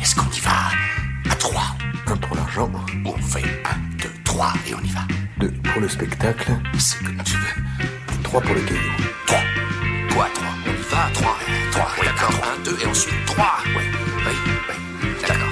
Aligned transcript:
Est-ce 0.00 0.14
qu'on 0.16 0.30
y 0.30 0.40
va 0.40 0.50
à 1.30 1.34
3 1.36 1.62
Un 2.06 2.16
pour 2.16 2.36
l'argent, 2.36 2.70
On 3.04 3.16
fait 3.18 3.42
1, 3.42 4.02
2, 4.02 4.08
3 4.24 4.52
et 4.68 4.74
on 4.74 4.80
y 4.84 4.88
va. 4.90 5.00
deux 5.38 5.52
pour 5.62 5.80
le 5.80 5.88
spectacle, 5.88 6.50
C'est 6.78 6.98
comme 7.04 7.22
tu 7.24 7.34
veux. 7.36 8.22
trois 8.22 8.40
pour 8.40 8.54
les 8.54 8.62
cailloux. 8.62 8.80
3. 9.26 9.38
Quoi 10.14 10.28
3 10.34 10.46
On 10.66 10.70
y 10.70 10.82
va 10.90 11.10
3. 11.14 11.36
3. 11.72 11.88
Oui, 12.00 12.06
d'accord. 12.06 12.30
1, 12.60 12.64
2 12.64 12.76
et 12.82 12.86
ensuite 12.86 13.14
3. 13.26 13.46
Oui, 13.76 13.82
oui, 14.26 14.32
oui. 14.68 15.06
D'accord. 15.28 15.48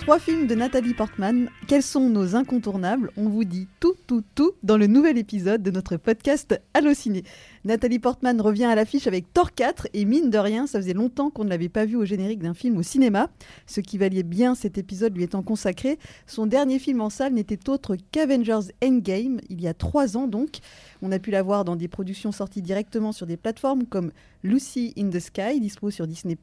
Trois 0.00 0.18
films 0.20 0.46
de 0.46 0.54
Nathalie 0.54 0.94
Portman. 0.94 1.48
Quels 1.66 1.82
sont 1.82 2.08
nos 2.08 2.36
incontournables? 2.36 3.10
On 3.16 3.28
vous 3.28 3.42
dit 3.44 3.66
tout, 3.80 3.94
tout, 4.06 4.22
tout 4.36 4.52
dans 4.62 4.76
le 4.76 4.86
nouvel 4.86 5.18
épisode 5.18 5.62
de 5.64 5.70
notre 5.72 5.96
podcast 5.96 6.60
Allociné. 6.74 7.24
Nathalie 7.66 7.98
Portman 7.98 8.40
revient 8.40 8.66
à 8.66 8.76
l'affiche 8.76 9.08
avec 9.08 9.32
Thor 9.32 9.52
4 9.52 9.88
et 9.92 10.04
mine 10.04 10.30
de 10.30 10.38
rien, 10.38 10.68
ça 10.68 10.78
faisait 10.78 10.92
longtemps 10.92 11.30
qu'on 11.30 11.42
ne 11.42 11.48
l'avait 11.48 11.68
pas 11.68 11.84
vue 11.84 11.96
au 11.96 12.04
générique 12.04 12.38
d'un 12.38 12.54
film 12.54 12.76
au 12.76 12.84
cinéma. 12.84 13.28
Ce 13.66 13.80
qui 13.80 13.98
valait 13.98 14.22
bien 14.22 14.54
cet 14.54 14.78
épisode 14.78 15.16
lui 15.16 15.24
étant 15.24 15.42
consacré. 15.42 15.98
Son 16.28 16.46
dernier 16.46 16.78
film 16.78 17.00
en 17.00 17.10
salle 17.10 17.32
n'était 17.32 17.68
autre 17.68 17.96
qu'Avengers 18.12 18.70
Endgame, 18.84 19.40
il 19.50 19.60
y 19.60 19.66
a 19.66 19.74
trois 19.74 20.16
ans 20.16 20.28
donc. 20.28 20.58
On 21.02 21.12
a 21.12 21.18
pu 21.18 21.30
la 21.30 21.42
voir 21.42 21.64
dans 21.64 21.76
des 21.76 21.88
productions 21.88 22.32
sorties 22.32 22.62
directement 22.62 23.12
sur 23.12 23.26
des 23.26 23.36
plateformes 23.36 23.84
comme 23.86 24.12
Lucy 24.42 24.94
in 24.96 25.10
the 25.10 25.18
Sky, 25.18 25.60
dispo 25.60 25.90
sur 25.90 26.06
Disney+, 26.06 26.36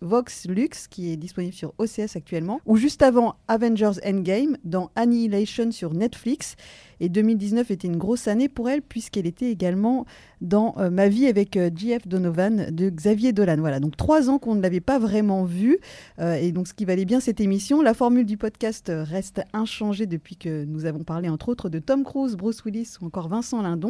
Vox 0.00 0.46
Lux, 0.46 0.86
qui 0.88 1.10
est 1.10 1.16
disponible 1.16 1.54
sur 1.54 1.72
OCS 1.78 2.14
actuellement, 2.14 2.60
ou 2.66 2.76
juste 2.76 3.02
avant 3.02 3.36
Avengers 3.48 3.98
Endgame, 4.04 4.56
dans 4.64 4.90
Annihilation 4.96 5.72
sur 5.72 5.94
Netflix. 5.94 6.56
Et 7.00 7.08
2019 7.08 7.70
était 7.70 7.86
une 7.86 7.96
grosse 7.96 8.28
année 8.28 8.48
pour 8.48 8.68
elle, 8.68 8.82
puisqu'elle 8.82 9.26
était 9.26 9.50
également 9.50 10.04
dans 10.40 10.74
euh, 10.78 10.90
Ma 10.90 11.08
vie 11.08 11.26
avec 11.26 11.56
euh, 11.56 11.70
J.F. 11.74 12.08
Donovan 12.08 12.70
de 12.70 12.90
Xavier 12.90 13.32
Dolan. 13.32 13.56
Voilà, 13.58 13.78
donc 13.78 13.96
trois 13.96 14.28
ans 14.28 14.38
qu'on 14.38 14.54
ne 14.54 14.62
l'avait 14.62 14.80
pas 14.80 14.98
vraiment 14.98 15.44
vue. 15.44 15.78
Euh, 16.18 16.34
et 16.34 16.52
donc, 16.52 16.68
ce 16.68 16.74
qui 16.74 16.84
valait 16.84 17.04
bien 17.04 17.20
cette 17.20 17.40
émission, 17.40 17.82
la 17.82 17.94
formule 17.94 18.26
du 18.26 18.36
podcast 18.36 18.90
reste 18.92 19.42
inchangée 19.52 20.06
depuis 20.06 20.36
que 20.36 20.64
nous 20.64 20.86
avons 20.86 21.04
parlé, 21.04 21.28
entre 21.28 21.48
autres, 21.48 21.68
de 21.68 21.78
Tom 21.78 22.04
Cruise, 22.04 22.36
Bruce 22.36 22.64
Willis 22.64 22.96
ou 23.00 23.06
encore 23.06 23.28
Vincent 23.28 23.62
Lindon. 23.62 23.87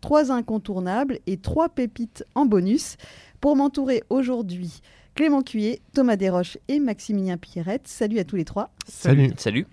Trois 0.00 0.30
incontournables 0.30 1.18
et 1.26 1.38
trois 1.38 1.68
pépites 1.68 2.24
en 2.34 2.46
bonus. 2.46 2.96
Pour 3.40 3.56
m'entourer 3.56 4.02
aujourd'hui, 4.10 4.80
Clément 5.14 5.42
Cuyer, 5.42 5.80
Thomas 5.94 6.16
Desroches 6.16 6.58
et 6.68 6.80
Maximilien 6.80 7.36
Pierrette. 7.36 7.88
Salut 7.88 8.18
à 8.18 8.24
tous 8.24 8.36
les 8.36 8.44
trois. 8.44 8.70
Salut. 8.86 9.32
Salut. 9.36 9.66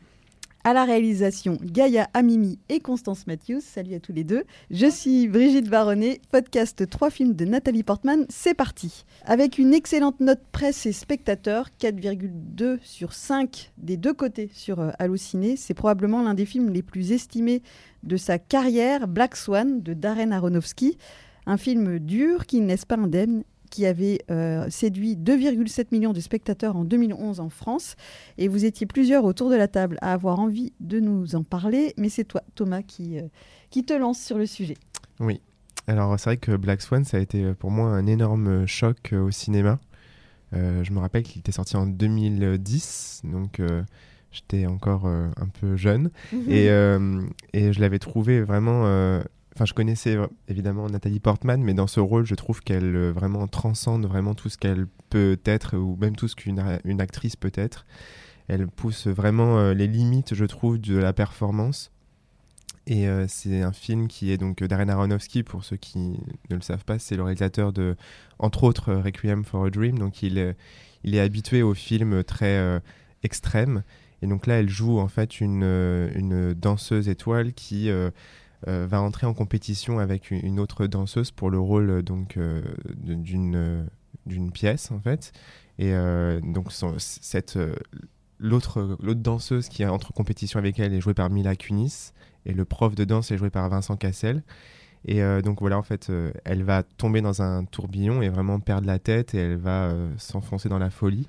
À 0.67 0.73
la 0.73 0.83
réalisation, 0.83 1.59
Gaïa 1.61 2.09
Amimi 2.16 2.58
et 2.69 2.80
Constance 2.80 3.27
Matthews. 3.27 3.61
Salut 3.61 3.94
à 3.94 3.99
tous 3.99 4.13
les 4.13 4.23
deux. 4.23 4.45
Je 4.72 4.88
suis 4.88 5.27
Brigitte 5.27 5.69
Baronnet, 5.69 6.19
podcast 6.31 6.89
3 6.89 7.11
films 7.11 7.35
de 7.35 7.45
Nathalie 7.45 7.83
Portman. 7.83 8.25
C'est 8.30 8.55
parti. 8.55 9.05
Avec 9.25 9.59
une 9.59 9.75
excellente 9.75 10.19
note 10.22 10.41
presse 10.52 10.88
et 10.88 10.91
spectateurs, 10.91 11.69
4,2 11.80 12.80
sur 12.81 13.13
5 13.13 13.73
des 13.77 13.95
deux 13.95 14.16
côtés 14.16 14.49
sur 14.55 14.80
euh, 14.80 14.89
Allociné. 14.97 15.55
C'est 15.55 15.75
probablement 15.75 16.23
l'un 16.23 16.33
des 16.33 16.47
films 16.47 16.72
les 16.72 16.81
plus 16.81 17.11
estimés 17.11 17.61
de 18.02 18.17
sa 18.17 18.39
carrière, 18.39 19.07
Black 19.07 19.35
Swan 19.35 19.83
de 19.83 19.94
Darren 19.94 20.31
Aronofsky. 20.31 20.97
Un 21.45 21.57
film 21.57 22.00
dur 22.00 22.47
qui 22.47 22.59
ne 22.59 22.69
laisse 22.69 22.85
pas 22.85 22.95
indemne 22.95 23.44
qui 23.69 23.85
avait 23.85 24.19
euh, 24.31 24.67
séduit 24.69 25.16
2,7 25.16 25.88
millions 25.91 26.13
de 26.13 26.19
spectateurs 26.19 26.75
en 26.75 26.83
2011 26.85 27.39
en 27.39 27.49
France. 27.49 27.95
Et 28.38 28.47
vous 28.47 28.66
étiez 28.66 28.85
plusieurs 28.85 29.25
autour 29.25 29.49
de 29.49 29.55
la 29.55 29.67
table 29.67 29.97
à 30.02 30.13
avoir 30.13 30.39
envie 30.39 30.73
de 30.80 30.99
nous 30.99 31.35
en 31.35 31.44
parler. 31.44 31.94
Mais 31.97 32.09
c'est 32.09 32.23
toi, 32.25 32.41
Thomas, 32.55 32.81
qui, 32.81 33.17
euh, 33.19 33.23
qui 33.69 33.83
te 33.83 33.94
lance 33.94 34.19
sur 34.22 34.38
le 34.38 34.45
sujet. 34.45 34.77
Oui. 35.19 35.41
Alors 35.88 36.19
c'est 36.19 36.30
vrai 36.30 36.38
que 36.38 36.55
Black 36.55 36.81
Swan, 36.81 37.03
ça 37.03 37.17
a 37.17 37.19
été 37.19 37.44
euh, 37.44 37.53
pour 37.53 37.69
moi 37.69 37.89
un 37.89 38.07
énorme 38.07 38.66
choc 38.66 39.13
au 39.13 39.30
cinéma. 39.31 39.79
Euh, 40.53 40.83
je 40.83 40.91
me 40.91 41.00
rappelle 41.00 41.23
qu'il 41.23 41.39
était 41.39 41.52
sorti 41.52 41.75
en 41.77 41.85
2010, 41.85 43.22
donc 43.25 43.59
j'étais 44.35 44.66
encore 44.66 45.06
euh, 45.06 45.29
un 45.38 45.47
peu 45.47 45.75
jeune. 45.75 46.12
Et, 46.47 46.69
euh, 46.69 47.22
et 47.53 47.73
je 47.73 47.79
l'avais 47.79 48.00
trouvé 48.00 48.41
vraiment... 48.41 48.84
euh, 48.85 49.22
Enfin, 49.55 49.63
je 49.63 49.73
connaissais 49.73 50.17
évidemment 50.49 50.89
Nathalie 50.89 51.21
Portman, 51.21 51.61
mais 51.63 51.73
dans 51.73 51.88
ce 51.88 52.01
rôle, 52.01 52.25
je 52.25 52.35
trouve 52.35 52.59
qu'elle 52.59 52.93
euh, 52.93 53.11
vraiment 53.13 53.47
transcende 53.47 54.05
vraiment 54.05 54.33
tout 54.35 54.49
ce 54.49 54.57
qu'elle 54.57 54.85
peut 55.09 55.39
être, 55.45 55.77
ou 55.77 55.95
même 55.95 56.17
tout 56.17 56.27
ce 56.27 56.35
qu'une 56.35 56.59
actrice 56.99 57.38
peut 57.38 57.53
être. 57.55 57.85
Elle 58.49 58.67
pousse 58.67 59.07
vraiment 59.07 59.57
euh, 59.57 59.73
les 59.73 59.88
limites, 59.88 60.35
je 60.35 60.44
trouve, 60.44 60.77
de 60.77 60.97
la 60.97 61.13
performance. 61.13 61.91
Et 62.85 63.07
euh, 63.07 63.27
c'est 63.29 63.61
un 63.61 63.71
film 63.71 64.09
qui 64.09 64.29
est 64.29 64.38
donc 64.38 64.61
Darren 64.61 64.89
Aronofsky, 64.89 65.41
pour 65.44 65.63
ceux 65.63 65.77
qui 65.77 66.19
ne 66.49 66.55
le 66.55 66.61
savent 66.61 66.83
pas, 66.83 66.99
c'est 66.99 67.15
le 67.15 67.23
réalisateur 67.23 67.71
de, 67.71 67.95
entre 68.39 68.63
autres, 68.65 68.94
Requiem 68.94 69.45
for 69.45 69.65
a 69.65 69.69
Dream. 69.69 69.97
Donc 69.97 70.21
il, 70.21 70.38
est- 70.38 71.19
habitué 71.19 71.63
aux 71.63 71.73
films 71.73 72.25
très 72.25 72.81
extrêmes. 73.23 73.83
Et 74.21 74.27
donc 74.27 74.47
là, 74.47 74.59
elle 74.59 74.69
joue 74.69 74.99
en 74.99 75.07
fait 75.07 75.39
une, 75.39 76.53
danseuse 76.55 77.07
étoile 77.09 77.53
qui 77.53 77.89
va 78.65 79.01
entrer 79.01 79.27
en 79.27 79.33
compétition 79.33 79.99
avec 79.99 80.31
une, 80.31 80.59
autre 80.59 80.87
danseuse 80.87 81.31
pour 81.31 81.49
le 81.49 81.59
rôle 81.59 81.89
euh, 81.89 82.01
donc 82.01 82.37
euh, 82.37 82.61
d'une 82.95 83.55
euh, 83.55 83.83
d'une 84.25 84.51
pièce 84.51 84.91
en 84.91 84.99
fait. 84.99 85.31
Et 85.77 85.93
euh, 85.93 86.39
donc 86.41 86.71
cette 86.97 87.57
euh, 87.57 87.75
l'autre 88.39 88.97
l'autre 89.01 89.21
danseuse 89.21 89.69
qui 89.69 89.85
entre 89.85 90.11
en 90.11 90.15
compétition 90.15 90.59
avec 90.59 90.79
elle 90.79 90.93
est 90.93 91.01
jouée 91.01 91.13
par 91.13 91.29
Mila 91.29 91.55
Kunis 91.55 92.13
et 92.45 92.53
le 92.53 92.65
prof 92.65 92.95
de 92.95 93.03
danse 93.03 93.31
est 93.31 93.37
joué 93.37 93.49
par 93.49 93.67
Vincent 93.69 93.97
Cassel. 93.97 94.43
Et 95.07 95.21
euh, 95.21 95.41
donc 95.41 95.59
voilà, 95.59 95.77
en 95.77 95.83
fait, 95.83 96.09
euh, 96.09 96.31
elle 96.45 96.63
va 96.63 96.83
tomber 96.83 97.21
dans 97.21 97.41
un 97.41 97.63
tourbillon 97.65 98.21
et 98.21 98.29
vraiment 98.29 98.59
perdre 98.59 98.87
la 98.87 98.97
tête 98.97 99.35
et 99.35 99.37
elle 99.37 99.57
va 99.57 99.85
euh, 99.85 100.11
s'enfoncer 100.17 100.67
dans 100.67 100.79
la 100.79 100.89
folie. 100.89 101.27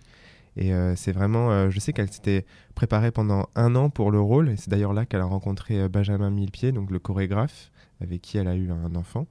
Et 0.56 0.72
euh, 0.72 0.96
c'est 0.96 1.12
vraiment, 1.12 1.50
euh, 1.50 1.70
je 1.70 1.78
sais 1.80 1.92
qu'elle 1.92 2.10
s'était 2.10 2.46
préparée 2.74 3.10
pendant 3.10 3.48
un 3.54 3.74
an 3.74 3.90
pour 3.90 4.10
le 4.10 4.20
rôle, 4.20 4.48
et 4.48 4.56
c'est 4.56 4.70
d'ailleurs 4.70 4.94
là 4.94 5.04
qu'elle 5.04 5.20
a 5.20 5.26
rencontré 5.26 5.80
euh, 5.80 5.88
Benjamin 5.88 6.30
Millepied, 6.30 6.72
donc 6.72 6.90
le 6.90 6.98
chorégraphe, 6.98 7.70
avec 8.00 8.22
qui 8.22 8.38
elle 8.38 8.48
a 8.48 8.56
eu 8.56 8.70
un 8.70 8.94
enfant. 8.94 9.26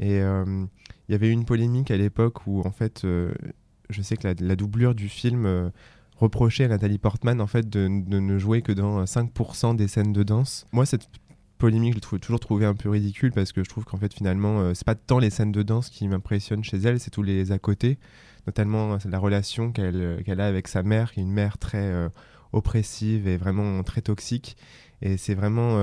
Et 0.00 0.18
il 0.18 0.68
y 1.08 1.14
avait 1.14 1.28
eu 1.28 1.32
une 1.32 1.44
polémique 1.44 1.90
à 1.90 1.96
l'époque 1.96 2.46
où, 2.46 2.60
en 2.60 2.70
fait, 2.70 3.04
je 3.04 4.02
sais 4.02 4.16
que 4.16 4.28
la, 4.28 4.34
la 4.38 4.54
doublure 4.54 4.94
du 4.94 5.08
film 5.08 5.72
reprochait 6.18 6.64
à 6.64 6.68
Nathalie 6.68 6.98
Portman, 6.98 7.40
en 7.40 7.46
fait, 7.46 7.68
de, 7.68 7.86
de 7.86 8.18
ne 8.18 8.38
jouer 8.38 8.62
que 8.62 8.72
dans 8.72 9.00
euh, 9.00 9.04
5% 9.04 9.76
des 9.76 9.88
scènes 9.88 10.12
de 10.12 10.22
danse. 10.22 10.66
Moi, 10.72 10.84
cette 10.86 11.08
polémique, 11.58 11.94
je 11.94 12.14
l'ai 12.14 12.20
toujours 12.20 12.40
trouvé 12.40 12.64
un 12.64 12.74
peu 12.74 12.88
ridicule 12.88 13.32
parce 13.32 13.52
que 13.52 13.62
je 13.62 13.68
trouve 13.68 13.84
qu'en 13.84 13.98
fait, 13.98 14.14
finalement, 14.14 14.60
euh, 14.60 14.74
c'est 14.74 14.86
pas 14.86 14.94
tant 14.94 15.18
les 15.18 15.30
scènes 15.30 15.52
de 15.52 15.62
danse 15.62 15.90
qui 15.90 16.08
m'impressionnent 16.08 16.64
chez 16.64 16.78
elle, 16.78 17.00
c'est 17.00 17.10
tous 17.10 17.22
les 17.22 17.52
à 17.52 17.58
côté, 17.58 17.98
notamment 18.46 18.94
euh, 18.94 18.98
la 19.04 19.18
relation 19.18 19.72
qu'elle 19.72 19.96
euh, 19.96 20.22
qu'elle 20.22 20.40
a 20.40 20.46
avec 20.46 20.68
sa 20.68 20.82
mère, 20.82 21.12
qui 21.12 21.20
est 21.20 21.22
une 21.22 21.32
mère 21.32 21.58
très 21.58 21.78
euh, 21.78 22.08
oppressive 22.52 23.28
et 23.28 23.36
vraiment 23.36 23.82
très 23.82 24.00
toxique. 24.00 24.56
Et 25.02 25.16
c'est 25.16 25.34
vraiment. 25.34 25.76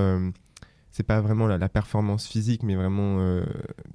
c'est 0.91 1.03
pas 1.03 1.21
vraiment 1.21 1.47
la, 1.47 1.69
performance 1.69 2.27
physique, 2.27 2.63
mais 2.63 2.75
vraiment 2.75 3.41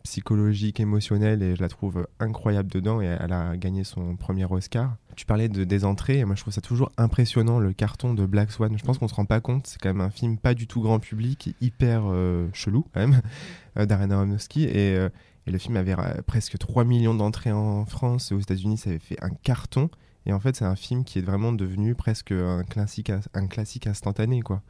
psychologique, 0.02 0.80
émotionnelle, 0.80 1.42
et 1.42 1.56
je 1.56 1.60
la 1.60 1.68
trouve 1.68 2.06
incroyable 2.20 2.70
dedans, 2.70 3.02
et 3.02 3.06
elle 3.06 3.32
a 3.32 3.56
gagné 3.58 3.84
son 3.84 4.16
premier 4.16 4.46
Oscar. 4.46 4.96
Tu 5.20 5.26
parlais 5.26 5.50
de, 5.50 5.64
des 5.64 5.84
entrées, 5.84 6.20
et 6.20 6.24
moi 6.24 6.34
je 6.34 6.40
trouve 6.40 6.54
ça 6.54 6.62
toujours 6.62 6.90
impressionnant, 6.96 7.58
le 7.58 7.74
carton 7.74 8.14
de 8.14 8.24
Black 8.24 8.50
Swan. 8.50 8.78
Je 8.78 8.82
pense 8.82 8.96
qu'on 8.96 9.06
se 9.06 9.14
rend 9.14 9.26
pas 9.26 9.42
compte, 9.42 9.66
c'est 9.66 9.78
quand 9.78 9.90
même 9.90 10.00
un 10.00 10.08
film 10.08 10.38
pas 10.38 10.54
du 10.54 10.66
tout 10.66 10.80
grand 10.80 10.98
public, 10.98 11.48
et 11.48 11.54
hyper 11.60 12.04
euh, 12.06 12.48
chelou 12.54 12.86
quand 12.94 13.00
même, 13.00 13.20
euh, 13.78 13.84
Darren 13.84 14.10
Aronofsky, 14.10 14.64
et, 14.64 14.96
euh, 14.96 15.10
et 15.46 15.50
le 15.50 15.58
film 15.58 15.76
avait 15.76 15.94
presque 16.26 16.56
3 16.56 16.84
millions 16.84 17.12
d'entrées 17.12 17.52
en 17.52 17.84
France, 17.84 18.32
aux 18.32 18.38
États-Unis 18.38 18.78
ça 18.78 18.88
avait 18.88 18.98
fait 18.98 19.22
un 19.22 19.28
carton, 19.28 19.90
et 20.24 20.32
en 20.32 20.40
fait 20.40 20.56
c'est 20.56 20.64
un 20.64 20.74
film 20.74 21.04
qui 21.04 21.18
est 21.18 21.22
vraiment 21.22 21.52
devenu 21.52 21.94
presque 21.94 22.32
un 22.32 22.62
classique, 22.62 23.12
un 23.34 23.46
classique 23.46 23.86
instantané, 23.86 24.40
quoi. 24.40 24.62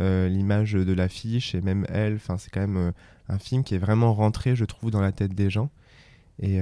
Euh, 0.00 0.28
l'image 0.28 0.72
de 0.72 0.92
l'affiche 0.92 1.54
et 1.54 1.60
même 1.60 1.86
elle. 1.88 2.18
C'est 2.38 2.50
quand 2.50 2.66
même 2.66 2.92
un 3.28 3.38
film 3.38 3.62
qui 3.62 3.76
est 3.76 3.78
vraiment 3.78 4.12
rentré, 4.12 4.56
je 4.56 4.64
trouve, 4.64 4.90
dans 4.90 5.00
la 5.00 5.12
tête 5.12 5.36
des 5.36 5.50
gens. 5.50 5.70
Et 6.40 6.58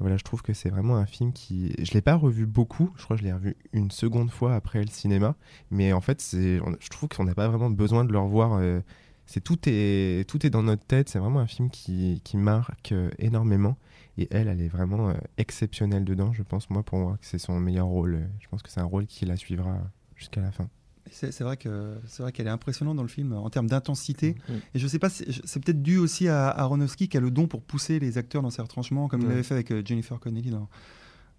voilà, 0.00 0.16
je 0.16 0.24
trouve 0.24 0.40
que 0.42 0.54
c'est 0.54 0.70
vraiment 0.70 0.96
un 0.96 1.06
film 1.06 1.32
qui. 1.32 1.74
Je 1.78 1.92
l'ai 1.92 2.00
pas 2.00 2.14
revu 2.14 2.46
beaucoup. 2.46 2.90
Je 2.96 3.04
crois 3.04 3.16
que 3.16 3.22
je 3.22 3.26
l'ai 3.26 3.32
revu 3.32 3.56
une 3.72 3.90
seconde 3.90 4.30
fois 4.30 4.54
après 4.54 4.80
le 4.80 4.88
cinéma. 4.88 5.36
Mais 5.70 5.92
en 5.92 6.00
fait, 6.00 6.22
Je 6.32 6.88
trouve 6.88 7.08
qu'on 7.10 7.24
n'a 7.24 7.34
pas 7.34 7.48
vraiment 7.48 7.70
besoin 7.70 8.04
de 8.04 8.12
le 8.12 8.18
revoir. 8.18 8.54
euh, 8.54 8.80
c'est 9.26 9.40
tout 9.42 9.58
est 9.66 10.28
tout 10.28 10.44
est 10.46 10.50
dans 10.50 10.62
notre 10.62 10.84
tête. 10.86 11.08
C'est 11.10 11.18
vraiment 11.18 11.40
un 11.40 11.46
film 11.46 11.70
qui, 11.70 12.20
qui 12.24 12.36
marque 12.38 12.92
euh, 12.92 13.10
énormément. 13.18 13.76
Et 14.18 14.26
elle, 14.30 14.48
elle 14.48 14.60
est 14.62 14.68
vraiment 14.68 15.10
euh, 15.10 15.14
exceptionnelle 15.38 16.04
dedans. 16.04 16.32
Je 16.32 16.42
pense 16.42 16.70
moi 16.70 16.82
pour 16.82 16.98
moi 16.98 17.18
que 17.20 17.26
c'est 17.26 17.38
son 17.38 17.60
meilleur 17.60 17.86
rôle. 17.86 18.28
Je 18.40 18.48
pense 18.48 18.62
que 18.62 18.70
c'est 18.70 18.80
un 18.80 18.84
rôle 18.84 19.06
qui 19.06 19.26
la 19.26 19.36
suivra 19.36 19.78
jusqu'à 20.16 20.40
la 20.40 20.50
fin. 20.50 20.68
C'est 21.10 21.32
c'est 21.32 21.44
vrai 21.44 21.56
que 21.56 21.94
c'est 22.06 22.22
vrai 22.22 22.32
qu'elle 22.32 22.46
est 22.46 22.50
impressionnante 22.50 22.96
dans 22.96 23.02
le 23.02 23.08
film 23.08 23.32
en 23.32 23.50
termes 23.50 23.66
d'intensité. 23.68 24.36
Mm. 24.48 24.52
Et 24.74 24.78
je 24.78 24.86
sais 24.86 24.98
pas, 24.98 25.08
c'est 25.10 25.26
c'est 25.44 25.62
peut-être 25.62 25.82
dû 25.82 25.98
aussi 25.98 26.28
à 26.28 26.48
Aronofsky 26.48 27.08
qui 27.08 27.16
a 27.16 27.20
le 27.20 27.30
don 27.30 27.46
pour 27.46 27.62
pousser 27.62 27.98
les 27.98 28.18
acteurs 28.18 28.42
dans 28.42 28.50
ses 28.50 28.62
retranchements, 28.62 29.08
comme 29.08 29.22
il 29.22 29.28
l'avait 29.28 29.42
fait 29.42 29.54
avec 29.54 29.70
euh, 29.72 29.82
Jennifer 29.84 30.18
Connelly 30.20 30.50
dans, 30.50 30.68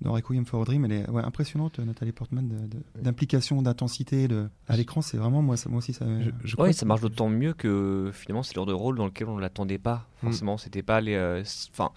dans 0.01 0.11
Requiem 0.13 0.45
for 0.45 0.61
a 0.61 0.65
Dream. 0.65 0.85
Elle 0.85 0.91
est 0.91 1.09
ouais, 1.09 1.23
impressionnante, 1.23 1.79
euh, 1.79 1.85
Nathalie 1.85 2.11
Portman, 2.11 2.47
de- 2.47 2.67
de- 2.67 3.01
d'implication, 3.01 3.61
d'intensité 3.61 4.27
de- 4.27 4.49
à 4.67 4.75
l'écran. 4.77 5.01
C'est 5.01 5.17
vraiment 5.17 5.41
moi, 5.41 5.57
ça, 5.57 5.69
moi 5.69 5.77
aussi 5.79 5.93
ça. 5.93 6.05
Je, 6.43 6.55
Ouais, 6.57 6.73
ça 6.73 6.85
marche 6.85 7.01
d'autant 7.01 7.29
mieux 7.29 7.53
que 7.53 8.11
finalement 8.13 8.43
c'est 8.43 8.53
le 8.55 8.59
genre 8.59 8.65
de 8.65 8.73
rôle 8.73 8.97
dans 8.97 9.05
lequel 9.05 9.27
on 9.29 9.35
ne 9.37 9.41
l'attendait 9.41 9.77
pas. 9.77 10.07
Mm. 10.21 10.27
Forcément, 10.27 10.57
c'était 10.57 10.83
pas 10.83 11.01
les. 11.01 11.15
euh, 11.15 11.43
Enfin, 11.71 11.91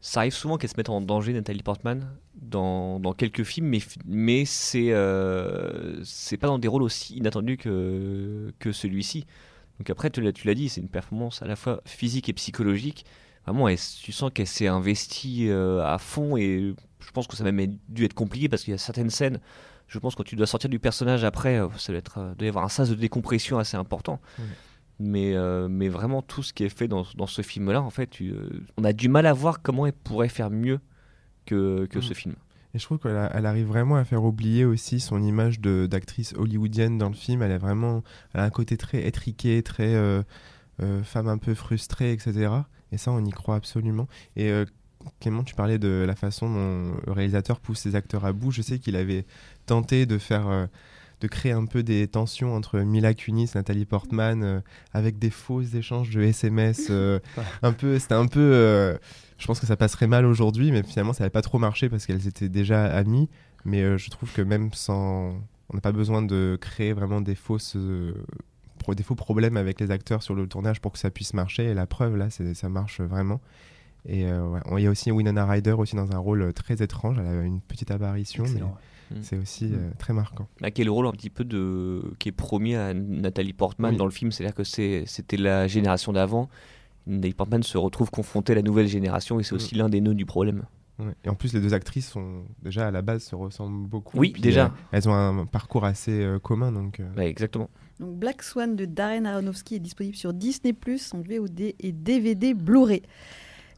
ça 0.00 0.20
arrive 0.20 0.32
souvent 0.32 0.56
qu'elle 0.56 0.70
se 0.70 0.76
mette 0.76 0.88
en 0.88 1.00
danger, 1.00 1.32
Nathalie 1.32 1.62
Portman, 1.62 2.08
dans, 2.34 3.14
quelques 3.16 3.44
films, 3.44 3.66
mais, 3.66 3.80
mais 4.06 4.44
euh, 4.76 6.00
c'est 6.04 6.36
pas 6.38 6.46
dans 6.46 6.58
des 6.58 6.68
rôles 6.68 6.82
aussi 6.82 7.16
inattendus 7.16 7.58
que, 7.58 8.52
que 8.58 8.72
celui-ci. 8.72 9.26
Donc 9.78 9.90
après, 9.90 10.10
tu 10.10 10.22
l'as 10.22 10.54
dit, 10.54 10.68
c'est 10.68 10.80
une 10.80 10.88
performance 10.88 11.42
à 11.42 11.46
la 11.46 11.56
fois 11.56 11.82
physique 11.84 12.28
et 12.28 12.32
psychologique. 12.32 13.04
Vraiment, 13.46 13.68
tu 13.74 14.12
sens 14.12 14.30
qu'elle 14.32 14.46
s'est 14.46 14.68
investie 14.68 15.48
euh, 15.48 15.84
à 15.84 15.98
fond 15.98 16.36
et 16.36 16.74
je 17.00 17.10
pense 17.12 17.26
que 17.26 17.36
ça 17.36 17.44
a 17.44 17.50
même 17.50 17.78
dû 17.88 18.04
être 18.04 18.14
compliqué 18.14 18.48
parce 18.48 18.62
qu'il 18.62 18.72
y 18.72 18.74
a 18.74 18.78
certaines 18.78 19.10
scènes. 19.10 19.40
Je 19.86 19.98
pense 19.98 20.14
quand 20.14 20.22
tu 20.22 20.36
dois 20.36 20.46
sortir 20.46 20.70
du 20.70 20.78
personnage 20.78 21.24
après, 21.24 21.58
euh, 21.58 21.68
ça 21.76 21.92
doit, 21.92 21.98
être, 21.98 22.34
doit 22.38 22.46
y 22.46 22.48
avoir 22.48 22.64
un 22.64 22.68
sas 22.68 22.88
de 22.88 22.94
décompression 22.94 23.58
assez 23.58 23.76
important. 23.76 24.20
Mais, 25.02 25.34
euh, 25.34 25.66
mais 25.68 25.88
vraiment, 25.88 26.20
tout 26.20 26.42
ce 26.42 26.52
qui 26.52 26.62
est 26.64 26.68
fait 26.68 26.86
dans, 26.86 27.06
dans 27.16 27.26
ce 27.26 27.40
film-là, 27.40 27.80
en 27.80 27.88
fait, 27.88 28.20
euh, 28.20 28.50
on 28.76 28.84
a 28.84 28.92
du 28.92 29.08
mal 29.08 29.24
à 29.24 29.32
voir 29.32 29.62
comment 29.62 29.86
elle 29.86 29.94
pourrait 29.94 30.28
faire 30.28 30.50
mieux 30.50 30.78
que, 31.46 31.86
que 31.86 31.98
Mm. 31.98 32.02
ce 32.02 32.14
film. 32.14 32.34
Et 32.74 32.78
je 32.78 32.84
trouve 32.84 32.98
qu'elle 32.98 33.16
arrive 33.16 33.66
vraiment 33.66 33.96
à 33.96 34.04
faire 34.04 34.22
oublier 34.22 34.64
aussi 34.66 35.00
son 35.00 35.22
image 35.22 35.58
d'actrice 35.60 36.34
hollywoodienne 36.36 36.98
dans 36.98 37.08
le 37.08 37.14
film. 37.14 37.42
Elle 37.42 37.50
a 37.50 37.58
vraiment 37.58 38.04
elle 38.32 38.40
a 38.40 38.44
un 38.44 38.50
côté 38.50 38.76
très 38.76 39.04
étriqué, 39.06 39.62
très 39.62 39.94
euh, 39.94 40.22
femme 41.02 41.26
un 41.28 41.38
peu 41.38 41.54
frustrée, 41.54 42.12
etc. 42.12 42.48
Et 42.92 42.98
ça, 42.98 43.10
on 43.10 43.24
y 43.24 43.30
croit 43.32 43.56
absolument. 43.56 44.06
Et 44.36 44.52
Clément, 45.18 45.42
tu 45.42 45.54
parlais 45.56 45.78
de 45.78 46.04
la 46.06 46.14
façon 46.14 46.48
dont 46.48 46.94
le 47.06 47.12
réalisateur 47.12 47.58
pousse 47.58 47.78
ses 47.80 47.96
acteurs 47.96 48.24
à 48.24 48.32
bout. 48.32 48.52
Je 48.52 48.62
sais 48.62 48.78
qu'il 48.78 48.94
avait 48.94 49.24
tenté 49.66 50.06
de 50.06 50.18
faire. 50.18 50.68
De 51.20 51.28
créer 51.28 51.52
un 51.52 51.66
peu 51.66 51.82
des 51.82 52.08
tensions 52.08 52.54
entre 52.54 52.78
Mila 52.80 53.14
Kunis, 53.14 53.50
Nathalie 53.54 53.84
Portman, 53.84 54.42
euh, 54.42 54.60
avec 54.92 55.18
des 55.18 55.30
faux 55.30 55.60
échanges 55.62 56.10
de 56.10 56.22
SMS. 56.22 56.86
euh, 56.90 57.18
un 57.62 57.72
peu, 57.72 57.98
c'était 57.98 58.14
un 58.14 58.26
peu. 58.26 58.40
euh, 58.40 58.96
je 59.38 59.46
pense 59.46 59.60
que 59.60 59.66
ça 59.66 59.76
passerait 59.76 60.06
mal 60.06 60.24
aujourd'hui, 60.26 60.72
mais 60.72 60.82
finalement 60.82 61.12
ça 61.12 61.24
n'avait 61.24 61.30
pas 61.30 61.42
trop 61.42 61.58
marché 61.58 61.88
parce 61.88 62.06
qu'elles 62.06 62.26
étaient 62.26 62.48
déjà 62.48 62.84
amies. 62.84 63.28
Mais 63.64 63.98
je 63.98 64.10
trouve 64.10 64.32
que 64.32 64.40
même 64.42 64.72
sans, 64.72 65.34
on 65.68 65.74
n'a 65.74 65.80
pas 65.82 65.92
besoin 65.92 66.22
de 66.22 66.56
créer 66.60 66.92
vraiment 66.94 67.20
des 67.20 67.34
fausses, 67.34 67.76
pro- 68.78 68.94
des 68.94 69.02
faux 69.02 69.14
problèmes 69.14 69.56
avec 69.58 69.80
les 69.80 69.90
acteurs 69.90 70.22
sur 70.22 70.34
le 70.34 70.46
tournage 70.46 70.80
pour 70.80 70.92
que 70.92 70.98
ça 70.98 71.10
puisse 71.10 71.34
marcher. 71.34 71.64
Et 71.64 71.74
la 71.74 71.86
preuve 71.86 72.16
là, 72.16 72.30
c'est, 72.30 72.54
ça 72.54 72.68
marche 72.70 73.00
vraiment. 73.00 73.40
Et 74.08 74.24
ouais. 74.24 74.60
il 74.78 74.82
y 74.84 74.86
a 74.86 74.90
aussi 74.90 75.10
Winona 75.10 75.44
Ryder 75.44 75.72
aussi 75.72 75.94
dans 75.96 76.10
un 76.12 76.18
rôle 76.18 76.52
très 76.54 76.82
étrange. 76.82 77.18
Elle 77.18 77.26
a 77.26 77.42
une 77.42 77.60
petite 77.60 77.90
apparition, 77.90 78.44
mais. 78.54 78.60
Mm. 79.10 79.14
c'est 79.22 79.36
aussi 79.38 79.70
euh, 79.72 79.90
très 79.98 80.12
marquant. 80.12 80.46
Là, 80.60 80.70
qui 80.70 80.82
est 80.82 80.84
le 80.84 80.90
rôle 80.90 81.06
un 81.06 81.12
petit 81.12 81.30
peu 81.30 81.44
de 81.44 82.02
qui 82.18 82.28
est 82.28 82.32
promis 82.32 82.74
à 82.74 82.94
Nathalie 82.94 83.52
Portman 83.52 83.92
Oui. 83.92 83.96
dans 83.96 84.04
le 84.06 84.10
film, 84.10 84.30
c'est-à-dire 84.32 84.54
que 84.54 84.64
c'est 84.64 85.04
c'était 85.06 85.36
la 85.36 85.66
génération 85.66 86.12
d'avant. 86.12 86.48
Nathalie 87.06 87.34
Portman 87.34 87.62
se 87.62 87.78
retrouve 87.78 88.10
confrontée 88.10 88.52
à 88.52 88.56
la 88.56 88.62
nouvelle 88.62 88.86
génération 88.88 89.40
et 89.40 89.42
c'est 89.42 89.52
Mm. 89.54 89.56
aussi 89.56 89.74
l'un 89.74 89.88
des 89.88 90.00
nœuds 90.00 90.14
du 90.14 90.26
problème. 90.26 90.64
Ouais. 90.98 91.14
Et 91.24 91.30
en 91.30 91.34
plus, 91.34 91.54
les 91.54 91.60
deux 91.60 91.72
actrices 91.72 92.08
sont 92.10 92.42
déjà 92.62 92.88
à 92.88 92.90
la 92.90 93.00
base 93.00 93.22
se 93.24 93.34
ressemblent 93.34 93.88
beaucoup. 93.88 94.18
Oui, 94.18 94.34
déjà. 94.38 94.66
euh, 94.66 94.68
elles 94.92 95.08
ont 95.08 95.14
un 95.14 95.46
parcours 95.46 95.84
assez 95.86 96.12
euh, 96.22 96.38
commun, 96.38 96.72
donc. 96.72 97.00
euh, 97.00 97.08
Ouais, 97.16 97.26
exactement. 97.26 97.70
Donc 98.00 98.16
Black 98.18 98.42
Swan 98.42 98.76
de 98.76 98.84
Darren 98.84 99.24
Aronofsky 99.24 99.76
est 99.76 99.80
disponible 99.80 100.14
sur 100.16 100.32
Disney 100.34 100.72
Plus 100.74 101.12
en 101.14 101.20
VOD 101.22 101.74
et 101.78 101.92
DVD 101.92 102.52
Blu-ray. 102.54 103.02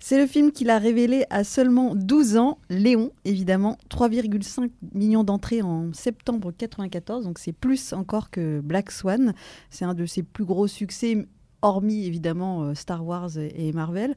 C'est 0.05 0.19
le 0.19 0.27
film 0.27 0.51
qu'il 0.51 0.69
a 0.69 0.81
révélé 0.81 1.27
à 1.31 1.45
seulement 1.45 1.95
12 1.95 2.37
ans, 2.37 2.59
Léon, 2.69 3.13
évidemment, 3.25 3.79
3,5 3.89 4.69
millions 4.95 5.23
d'entrées 5.23 5.63
en 5.63 5.93
septembre 5.93 6.51
94, 6.51 7.25
donc 7.25 7.39
c'est 7.39 7.53
plus 7.53 7.93
encore 7.93 8.31
que 8.31 8.61
Black 8.61 8.91
Swan. 8.91 9.33
C'est 9.71 9.85
un 9.85 9.95
de 9.95 10.05
ses 10.05 10.25
plus 10.25 10.45
gros 10.45 10.67
succès, 10.67 11.29
hormis 11.63 12.05
évidemment 12.05 12.65
euh, 12.65 12.75
Star 12.75 13.07
Wars 13.07 13.39
et 13.39 13.73
Marvel. 13.73 14.17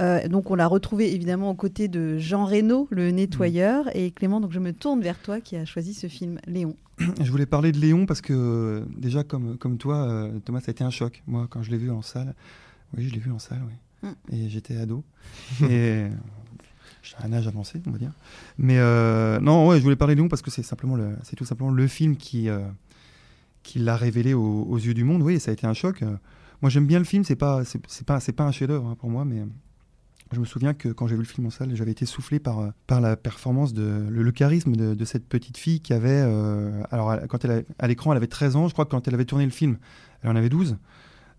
Euh, 0.00 0.26
donc 0.26 0.50
on 0.50 0.56
l'a 0.56 0.66
retrouvé 0.66 1.14
évidemment 1.14 1.50
aux 1.50 1.54
côtés 1.54 1.86
de 1.86 2.18
Jean 2.18 2.44
Reno, 2.44 2.88
le 2.90 3.12
nettoyeur, 3.12 3.88
et 3.94 4.10
Clément, 4.10 4.40
donc 4.40 4.50
je 4.50 4.58
me 4.58 4.72
tourne 4.72 5.00
vers 5.00 5.20
toi 5.20 5.40
qui 5.40 5.54
a 5.54 5.64
choisi 5.64 5.94
ce 5.94 6.08
film, 6.08 6.40
Léon. 6.48 6.74
Je 7.22 7.30
voulais 7.30 7.46
parler 7.46 7.70
de 7.70 7.78
Léon 7.78 8.04
parce 8.04 8.20
que 8.20 8.32
euh, 8.32 8.84
déjà 8.98 9.22
comme, 9.22 9.56
comme 9.58 9.78
toi, 9.78 10.28
Thomas, 10.44 10.58
ça 10.58 10.70
a 10.70 10.72
été 10.72 10.82
un 10.82 10.90
choc. 10.90 11.22
Moi, 11.28 11.46
quand 11.48 11.62
je 11.62 11.70
l'ai 11.70 11.78
vu 11.78 11.92
en 11.92 12.02
salle, 12.02 12.34
oui, 12.96 13.06
je 13.06 13.14
l'ai 13.14 13.20
vu 13.20 13.30
en 13.30 13.38
salle, 13.38 13.62
oui. 13.64 13.74
Mm. 14.02 14.08
Et 14.32 14.48
j'étais 14.48 14.76
ado. 14.76 15.04
et 15.68 16.06
j'ai 17.02 17.16
un 17.22 17.32
âge 17.32 17.46
avancé, 17.46 17.80
on 17.86 17.90
va 17.90 17.98
dire. 17.98 18.12
Mais 18.58 18.78
euh, 18.78 19.40
non, 19.40 19.66
ouais, 19.68 19.78
je 19.78 19.82
voulais 19.82 19.96
parler 19.96 20.14
de 20.14 20.20
Léon 20.20 20.28
parce 20.28 20.42
que 20.42 20.50
c'est 20.50 20.62
simplement 20.62 20.96
le, 20.96 21.10
c'est 21.22 21.36
tout 21.36 21.44
simplement 21.44 21.70
le 21.70 21.86
film 21.86 22.16
qui, 22.16 22.48
euh, 22.48 22.60
qui 23.62 23.78
l'a 23.78 23.96
révélé 23.96 24.34
aux, 24.34 24.62
aux 24.68 24.78
yeux 24.78 24.94
du 24.94 25.04
monde. 25.04 25.22
Oui, 25.22 25.40
ça 25.40 25.50
a 25.50 25.54
été 25.54 25.66
un 25.66 25.74
choc. 25.74 26.02
Euh, 26.02 26.16
Moi, 26.62 26.70
j'aime 26.70 26.86
bien 26.86 26.98
le 26.98 27.04
film. 27.04 27.24
C'est 27.24 27.36
pas, 27.36 27.64
c'est, 27.64 27.80
c'est 27.88 28.06
pas, 28.06 28.20
c'est 28.20 28.32
pas 28.32 28.44
un 28.44 28.52
chef-d'œuvre 28.52 28.86
hein, 28.88 28.96
pour 28.98 29.10
moi, 29.10 29.24
mais 29.24 29.44
je 30.32 30.38
me 30.40 30.44
souviens 30.44 30.74
que 30.74 30.88
quand 30.90 31.06
j'ai 31.08 31.16
vu 31.16 31.22
le 31.22 31.26
film 31.26 31.46
en 31.46 31.50
salle, 31.50 31.74
j'avais 31.74 31.90
été 31.90 32.06
soufflé 32.06 32.38
par, 32.38 32.70
par 32.86 33.00
la 33.00 33.16
performance, 33.16 33.72
de, 33.74 34.06
le, 34.08 34.22
le 34.22 34.30
charisme 34.32 34.76
de, 34.76 34.94
de 34.94 35.04
cette 35.04 35.26
petite 35.26 35.56
fille 35.56 35.80
qui 35.80 35.92
avait. 35.92 36.22
euh, 36.24 36.82
alors, 36.90 37.16
quand 37.28 37.44
elle 37.44 37.50
a- 37.50 37.62
à 37.78 37.88
l'écran, 37.88 38.12
elle 38.12 38.16
avait 38.18 38.28
13 38.28 38.56
ans. 38.56 38.68
Je 38.68 38.72
crois 38.72 38.84
que 38.84 38.90
quand 38.90 39.08
elle 39.08 39.14
avait 39.14 39.24
tourné 39.24 39.44
le 39.44 39.50
film, 39.50 39.76
elle 40.22 40.30
en 40.30 40.36
avait 40.36 40.48
12. 40.50 40.76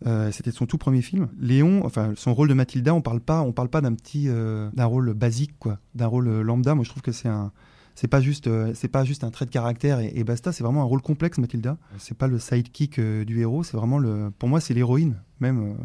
Euh, 0.08 0.32
C'était 0.32 0.52
son 0.52 0.66
tout 0.66 0.78
premier 0.78 1.02
film. 1.02 1.30
Léon, 1.40 1.86
enfin, 1.86 2.14
son 2.16 2.34
rôle 2.34 2.50
de 2.50 2.54
Mathilda, 2.54 2.94
on 2.94 3.02
parle 3.02 3.20
pas, 3.20 3.42
on 3.42 3.52
parle 3.52 3.70
pas 3.70 3.82
d'un 3.82 3.94
petit, 3.94 4.26
euh, 4.28 4.70
d'un 4.74 4.86
rôle 4.86 5.14
basique, 5.14 5.54
quoi, 5.60 5.80
d'un 5.96 6.08
rôle 6.08 6.28
euh, 6.28 6.42
lambda. 6.42 6.76
Moi, 6.76 6.84
je 6.84 6.90
trouve 6.90 7.04
que 7.04 7.12
c'est 7.12 7.30
un. 7.30 7.52
C'est 7.94 8.08
pas 8.08 8.22
juste, 8.22 8.50
c'est 8.74 8.88
pas 8.88 9.04
juste 9.04 9.26
un 9.26 9.32
trait 9.32 9.46
de 9.46 9.52
caractère 9.52 10.00
et, 10.00 10.24
basta. 10.24 10.54
C'est 10.54 10.64
vraiment 10.64 10.82
un 10.82 10.86
rôle 10.86 11.02
complexe, 11.02 11.38
Mathilda. 11.38 11.78
C'est 11.98 12.18
pas 12.18 12.28
le 12.28 12.40
sidekick 12.40 13.00
du 13.02 13.42
héros. 13.42 13.64
C'est 13.64 13.76
vraiment 13.76 14.00
le. 14.00 14.32
Pour 14.40 14.48
moi, 14.48 14.62
c'est 14.62 14.74
l'héroïne, 14.74 15.22
même, 15.42 15.76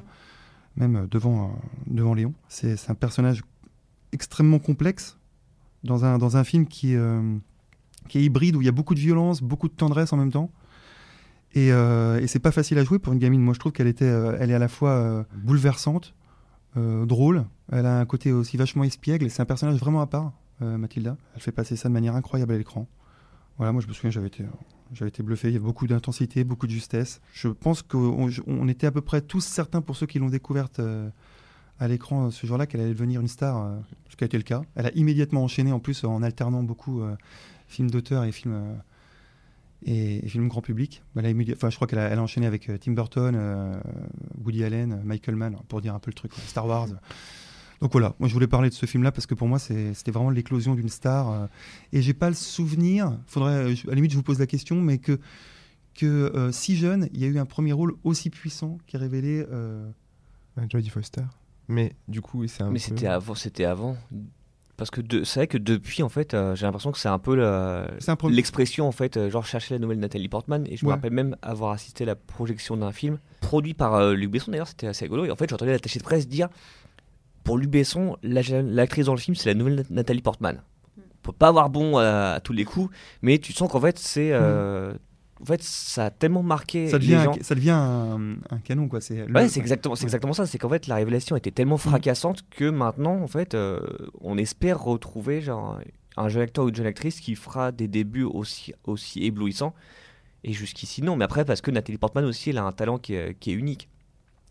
même 0.76 1.08
devant, 1.10 1.58
devant 1.88 2.14
Léon. 2.14 2.32
C'est 2.48 2.78
un 2.88 2.94
personnage 2.94 3.42
extrêmement 4.12 4.60
complexe 4.60 5.18
dans 5.82 6.04
un, 6.04 6.16
dans 6.16 6.36
un 6.36 6.44
film 6.44 6.66
qui, 6.66 6.94
qui 8.08 8.18
est 8.18 8.22
hybride, 8.22 8.54
où 8.54 8.62
il 8.62 8.66
y 8.66 8.70
a 8.70 8.72
beaucoup 8.72 8.94
de 8.94 9.00
violence, 9.00 9.42
beaucoup 9.42 9.68
de 9.68 9.74
tendresse 9.74 10.12
en 10.12 10.16
même 10.16 10.30
temps. 10.30 10.52
Et, 11.56 11.72
euh, 11.72 12.20
et 12.20 12.26
c'est 12.26 12.38
pas 12.38 12.52
facile 12.52 12.76
à 12.78 12.84
jouer 12.84 12.98
pour 12.98 13.14
une 13.14 13.18
gamine. 13.18 13.40
Moi, 13.40 13.54
je 13.54 13.58
trouve 13.58 13.72
qu'elle 13.72 13.86
était, 13.86 14.04
euh, 14.04 14.36
elle 14.38 14.50
est 14.50 14.54
à 14.54 14.58
la 14.58 14.68
fois 14.68 14.90
euh, 14.90 15.24
bouleversante, 15.36 16.14
euh, 16.76 17.06
drôle. 17.06 17.46
Elle 17.72 17.86
a 17.86 17.98
un 17.98 18.04
côté 18.04 18.30
aussi 18.30 18.58
vachement 18.58 18.84
espiègle. 18.84 19.30
C'est 19.30 19.40
un 19.40 19.46
personnage 19.46 19.78
vraiment 19.78 20.02
à 20.02 20.06
part, 20.06 20.32
Mathilda. 20.60 21.16
Elle 21.34 21.40
fait 21.40 21.52
passer 21.52 21.74
ça 21.74 21.88
de 21.88 21.94
manière 21.94 22.14
incroyable 22.14 22.52
à 22.52 22.58
l'écran. 22.58 22.86
Voilà, 23.56 23.72
moi 23.72 23.80
je 23.80 23.88
me 23.88 23.94
souviens, 23.94 24.10
j'avais 24.10 24.26
été, 24.26 24.44
j'avais 24.92 25.08
été 25.08 25.22
bluffé. 25.22 25.48
Il 25.48 25.54
y 25.54 25.56
avait 25.56 25.64
beaucoup 25.64 25.86
d'intensité, 25.86 26.44
beaucoup 26.44 26.66
de 26.66 26.72
justesse. 26.72 27.22
Je 27.32 27.48
pense 27.48 27.80
qu'on 27.80 28.28
on 28.46 28.68
était 28.68 28.86
à 28.86 28.90
peu 28.90 29.00
près 29.00 29.22
tous 29.22 29.40
certains, 29.40 29.80
pour 29.80 29.96
ceux 29.96 30.06
qui 30.06 30.18
l'ont 30.18 30.28
découverte 30.28 30.78
à 31.78 31.88
l'écran 31.88 32.30
ce 32.30 32.46
jour-là, 32.46 32.66
qu'elle 32.66 32.82
allait 32.82 32.92
devenir 32.92 33.22
une 33.22 33.28
star, 33.28 33.70
ce 34.10 34.16
qui 34.16 34.24
a 34.24 34.26
été 34.26 34.36
le 34.36 34.42
cas. 34.42 34.60
Elle 34.74 34.86
a 34.86 34.92
immédiatement 34.92 35.42
enchaîné, 35.42 35.72
en 35.72 35.80
plus, 35.80 36.04
en 36.04 36.22
alternant 36.22 36.62
beaucoup 36.62 37.02
films 37.66 37.90
d'auteur 37.90 38.24
et 38.24 38.32
films, 38.32 38.76
et, 39.84 40.24
et 40.24 40.28
films 40.28 40.48
grand 40.48 40.62
public. 40.62 41.02
Elle 41.16 41.26
a 41.26 41.30
immédi- 41.30 41.52
enfin, 41.54 41.70
je 41.70 41.76
crois 41.76 41.86
qu'elle 41.86 41.98
a, 41.98 42.08
elle 42.08 42.18
a 42.18 42.22
enchaîné 42.22 42.46
avec 42.46 42.68
euh, 42.68 42.78
Tim 42.78 42.92
Burton, 42.92 43.34
euh, 43.36 43.74
Woody 44.44 44.64
Allen, 44.64 44.92
euh, 44.92 44.96
Michael 45.04 45.36
Mann, 45.36 45.56
pour 45.68 45.80
dire 45.80 45.94
un 45.94 45.98
peu 45.98 46.10
le 46.10 46.14
truc, 46.14 46.32
quoi, 46.32 46.42
Star 46.46 46.66
Wars. 46.66 46.88
Donc 47.82 47.92
voilà, 47.92 48.14
moi 48.18 48.26
je 48.28 48.32
voulais 48.32 48.46
parler 48.46 48.70
de 48.70 48.74
ce 48.74 48.86
film-là 48.86 49.12
parce 49.12 49.26
que 49.26 49.34
pour 49.34 49.48
moi 49.48 49.58
c'était 49.58 50.10
vraiment 50.10 50.30
l'éclosion 50.30 50.74
d'une 50.74 50.88
star. 50.88 51.30
euh, 51.30 51.46
et 51.92 52.00
j'ai 52.00 52.14
pas 52.14 52.28
le 52.30 52.34
souvenir, 52.34 53.18
faudrait, 53.26 53.54
à 53.64 53.68
la 53.88 53.94
limite 53.94 54.12
je 54.12 54.16
vous 54.16 54.22
pose 54.22 54.38
la 54.38 54.46
question, 54.46 54.80
mais 54.80 54.96
que, 54.96 55.20
que 55.94 56.06
euh, 56.06 56.52
si 56.52 56.74
jeune, 56.76 57.08
il 57.12 57.20
y 57.20 57.24
a 57.24 57.28
eu 57.28 57.38
un 57.38 57.44
premier 57.44 57.72
rôle 57.72 57.94
aussi 58.02 58.30
puissant 58.30 58.78
qui 58.86 58.96
est 58.96 58.98
révélé. 58.98 59.44
Jodie 60.70 60.88
Foster. 60.88 61.22
Mais 61.68 61.92
du 62.08 62.22
coup, 62.22 62.46
c'est 62.46 62.62
un 62.62 62.68
Mais 62.70 62.74
peu- 62.74 62.78
c'était 62.78 63.08
avant, 63.08 63.34
c'était 63.34 63.64
avant. 63.66 63.96
Parce 64.76 64.90
que 64.90 65.00
de- 65.00 65.24
c'est 65.24 65.40
vrai 65.40 65.46
que 65.46 65.56
depuis, 65.56 66.02
en 66.02 66.08
fait, 66.10 66.34
euh, 66.34 66.54
j'ai 66.54 66.66
l'impression 66.66 66.92
que 66.92 66.98
c'est 66.98 67.08
un 67.08 67.18
peu 67.18 67.34
la- 67.34 67.88
C'est 67.98 68.10
un 68.10 68.16
premier- 68.16 68.36
l'expression, 68.36 68.86
en 68.86 68.92
fait, 68.92 69.16
euh, 69.16 69.30
genre 69.30 69.46
chercher 69.46 69.74
la 69.74 69.78
nouvelle 69.78 69.98
Nathalie 69.98 70.28
Portman. 70.28 70.66
Et 70.68 70.76
je 70.76 70.84
me 70.84 70.90
rappelle 70.96 71.12
même 71.12 71.34
avoir 71.40 71.72
assisté 71.72 72.04
à 72.04 72.08
la 72.08 72.14
projection 72.14 72.76
d'un 72.76 72.92
film 72.92 73.18
produit 73.40 73.72
par 73.72 73.94
euh, 73.94 74.12
Luc 74.14 74.30
Besson, 74.30 74.50
d'ailleurs, 74.50 74.68
c'était 74.68 74.86
assez 74.86 75.06
rigolo. 75.06 75.24
Et 75.24 75.30
en 75.30 75.36
fait, 75.36 75.48
j'entendais 75.48 75.72
l'attaché 75.72 75.98
de 75.98 76.04
presse 76.04 76.28
dire 76.28 76.48
pour 77.42 77.56
Luc 77.56 77.70
Besson, 77.70 78.16
la- 78.22 78.42
l'actrice 78.62 79.06
dans 79.06 79.14
le 79.14 79.20
film, 79.20 79.34
c'est 79.34 79.48
la 79.48 79.54
nouvelle 79.54 79.76
Nat- 79.76 79.84
Nathalie 79.90 80.20
Portman. 80.22 80.60
On 80.98 81.02
peut 81.22 81.32
pas 81.32 81.48
avoir 81.48 81.70
bon 81.70 81.96
à, 81.96 82.32
à 82.34 82.40
tous 82.40 82.52
les 82.52 82.64
coups, 82.64 82.94
mais 83.22 83.38
tu 83.38 83.52
sens 83.52 83.70
qu'en 83.70 83.80
fait, 83.80 83.98
c'est. 83.98 84.30
euh, 84.32 84.92
En 85.40 85.44
fait, 85.44 85.62
ça 85.62 86.06
a 86.06 86.10
tellement 86.10 86.42
marqué 86.42 86.88
ça 86.88 86.98
les 86.98 87.06
devient, 87.08 87.20
gens. 87.24 87.32
un, 87.38 87.42
ça 87.42 87.54
devient 87.54 87.70
un, 87.70 88.36
un 88.50 88.58
canon 88.64 88.88
quoi. 88.88 89.00
C'est 89.00 89.30
Ouais, 89.30 89.48
c'est 89.48 89.60
exactement, 89.60 89.94
c'est 89.94 90.02
Ouais. 90.04 90.06
exactement 90.08 90.32
ça. 90.32 90.46
C'est 90.46 90.58
qu'en 90.58 90.68
fait, 90.70 90.86
la 90.86 90.94
révélation 90.96 91.36
était 91.36 91.50
tellement 91.50 91.76
fracassante 91.76 92.42
que 92.50 92.70
maintenant, 92.70 93.20
en 93.22 93.26
fait, 93.26 93.54
euh, 93.54 93.80
on 94.22 94.38
espère 94.38 94.82
retrouver 94.82 95.40
genre 95.42 95.78
un 96.16 96.28
jeune 96.28 96.42
acteur 96.42 96.64
ou 96.64 96.68
une 96.70 96.74
jeune 96.76 96.86
actrice 96.86 97.20
qui 97.20 97.34
fera 97.34 97.70
des 97.72 97.86
débuts 97.88 98.22
aussi, 98.24 98.72
aussi 98.84 99.22
éblouissants. 99.24 99.74
Et 100.44 100.52
jusqu'ici, 100.54 101.02
non. 101.02 101.16
Mais 101.16 101.24
après, 101.24 101.44
parce 101.44 101.60
que 101.60 101.70
Nathalie 101.70 101.98
Portman 101.98 102.24
aussi, 102.24 102.50
elle 102.50 102.58
a 102.58 102.64
un 102.64 102.72
talent 102.72 102.98
qui 102.98 103.14
est, 103.14 103.36
qui 103.38 103.50
est 103.50 103.54
unique. 103.54 103.88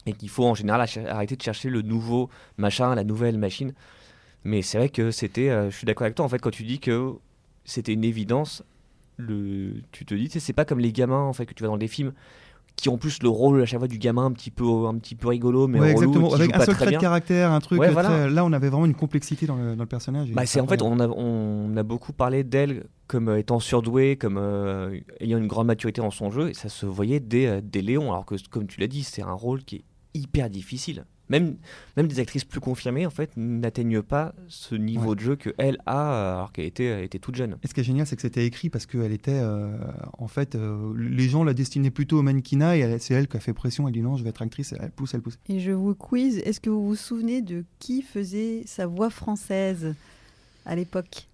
Et 0.05 0.13
qu'il 0.13 0.29
faut 0.29 0.45
en 0.45 0.53
général 0.53 0.87
arrêter 1.07 1.35
de 1.35 1.41
chercher 1.41 1.69
le 1.71 1.81
nouveau 1.81 2.29
machin, 2.57 2.93
la 2.93 3.03
nouvelle 3.03 3.39
machine. 3.39 3.73
Mais 4.43 4.61
c'est 4.61 4.77
vrai 4.77 4.89
que 4.89 5.09
c'était. 5.09 5.49
euh, 5.49 5.71
je 5.71 5.75
suis 5.77 5.85
d'accord 5.85 6.05
avec 6.05 6.13
toi, 6.15 6.25
en 6.25 6.29
fait, 6.29 6.37
quand 6.37 6.51
tu 6.51 6.63
dis 6.63 6.77
que 6.79 7.13
c'était 7.63 7.93
une 7.93 8.03
évidence, 8.03 8.61
le, 9.17 9.81
tu 9.91 10.05
te 10.05 10.13
dis, 10.13 10.29
c'est 10.29 10.53
pas 10.53 10.65
comme 10.65 10.79
les 10.79 10.91
gamins, 10.91 11.21
en 11.23 11.33
fait, 11.33 11.45
que 11.45 11.53
tu 11.53 11.63
vas 11.63 11.69
dans 11.69 11.77
des 11.77 11.87
films 11.87 12.13
qui 12.75 12.89
ont 12.89 12.97
plus 12.97 13.23
le 13.23 13.29
rôle 13.29 13.61
à 13.61 13.65
chaque 13.65 13.79
fois 13.79 13.87
du 13.87 13.97
gamin 13.97 14.25
un 14.25 14.31
petit 14.33 14.51
peu, 14.51 14.65
un 14.85 14.97
petit 14.97 15.15
peu 15.15 15.29
rigolo, 15.29 15.65
mais 15.65 15.79
Ouais, 15.79 15.93
relou, 15.93 16.01
exactement. 16.09 16.27
qui 16.27 16.35
Avec 16.35 16.49
joue 16.49 16.55
un 16.55 16.59
pas 16.59 16.65
seul 16.65 16.75
très 16.75 16.83
trait 16.83 16.91
bien. 16.91 16.97
de 16.99 17.01
caractère, 17.01 17.51
un 17.53 17.59
truc. 17.61 17.79
Ouais, 17.79 17.89
voilà. 17.89 18.09
très- 18.09 18.29
Là, 18.29 18.43
on 18.43 18.51
avait 18.51 18.67
vraiment 18.67 18.85
une 18.85 18.95
complexité 18.95 19.45
dans 19.45 19.55
le, 19.55 19.77
dans 19.77 19.83
le 19.83 19.87
personnage. 19.87 20.29
Bah, 20.33 20.45
c'est 20.45 20.59
en 20.59 20.67
fait, 20.67 20.81
ouais. 20.81 20.87
on 20.91 20.99
a, 20.99 21.07
on 21.07 21.77
a 21.77 21.83
beaucoup 21.83 22.11
parlé 22.11 22.43
d'elle 22.43 22.83
comme 23.07 23.29
euh, 23.29 23.37
étant 23.39 23.61
surdouée, 23.61 24.17
comme 24.17 24.37
euh, 24.37 24.99
ayant 25.21 25.37
une 25.37 25.47
grande 25.47 25.67
maturité 25.67 26.01
dans 26.01 26.11
son 26.11 26.31
jeu, 26.31 26.49
et 26.49 26.53
ça 26.53 26.67
se 26.67 26.85
voyait 26.85 27.21
dès, 27.21 27.47
euh, 27.47 27.61
dès 27.63 27.81
Léon. 27.81 28.11
Alors 28.11 28.25
que, 28.25 28.35
comme 28.49 28.67
tu 28.67 28.81
l'as 28.81 28.87
dit, 28.87 29.03
c'est 29.03 29.21
un 29.21 29.31
rôle 29.31 29.63
qui 29.63 29.77
est 29.77 29.83
hyper 30.13 30.49
difficile. 30.49 31.05
Même, 31.29 31.55
même 31.97 32.07
des 32.07 32.19
actrices 32.19 32.43
plus 32.43 32.59
confirmées, 32.59 33.05
en 33.05 33.09
fait, 33.09 33.31
n'atteignent 33.35 34.01
pas 34.01 34.33
ce 34.47 34.75
niveau 34.75 35.15
de 35.15 35.19
jeu 35.21 35.35
que 35.35 35.49
elle 35.57 35.77
a, 35.85 36.35
alors 36.35 36.51
qu'elle 36.51 36.65
était, 36.65 37.03
était 37.03 37.19
toute 37.19 37.35
jeune. 37.35 37.57
Et 37.63 37.67
ce 37.67 37.73
qui 37.73 37.79
est 37.79 37.83
génial, 37.83 38.05
c'est 38.05 38.15
que 38.15 38.21
c'était 38.21 38.45
écrit 38.45 38.69
parce 38.69 38.85
qu'elle 38.85 39.11
était. 39.11 39.31
euh, 39.33 39.75
en 40.17 40.27
fait, 40.27 40.55
euh, 40.55 40.93
les 40.97 41.27
gens 41.27 41.43
la 41.43 41.53
destinaient 41.53 41.91
plutôt 41.91 42.19
au 42.19 42.21
mannequinat 42.21 42.77
et 42.77 42.99
c'est 42.99 43.13
elle 43.13 43.27
qui 43.27 43.37
a 43.37 43.39
fait 43.39 43.53
pression. 43.53 43.87
Elle 43.87 43.93
dit 43.93 44.01
non, 44.01 44.17
je 44.17 44.23
vais 44.23 44.29
être 44.29 44.41
actrice. 44.41 44.73
Elle 44.79 44.91
pousse, 44.91 45.13
elle 45.13 45.21
pousse. 45.21 45.39
Et 45.49 45.59
je 45.59 45.71
vous 45.71 45.95
quiz, 45.95 46.37
est-ce 46.39 46.59
que 46.59 46.69
vous 46.69 46.85
vous 46.85 46.95
souvenez 46.95 47.41
de 47.41 47.63
qui 47.79 48.01
faisait 48.01 48.63
sa 48.65 48.85
voix 48.85 49.09
française 49.09 49.95
à 50.65 50.75
l'époque? 50.75 51.27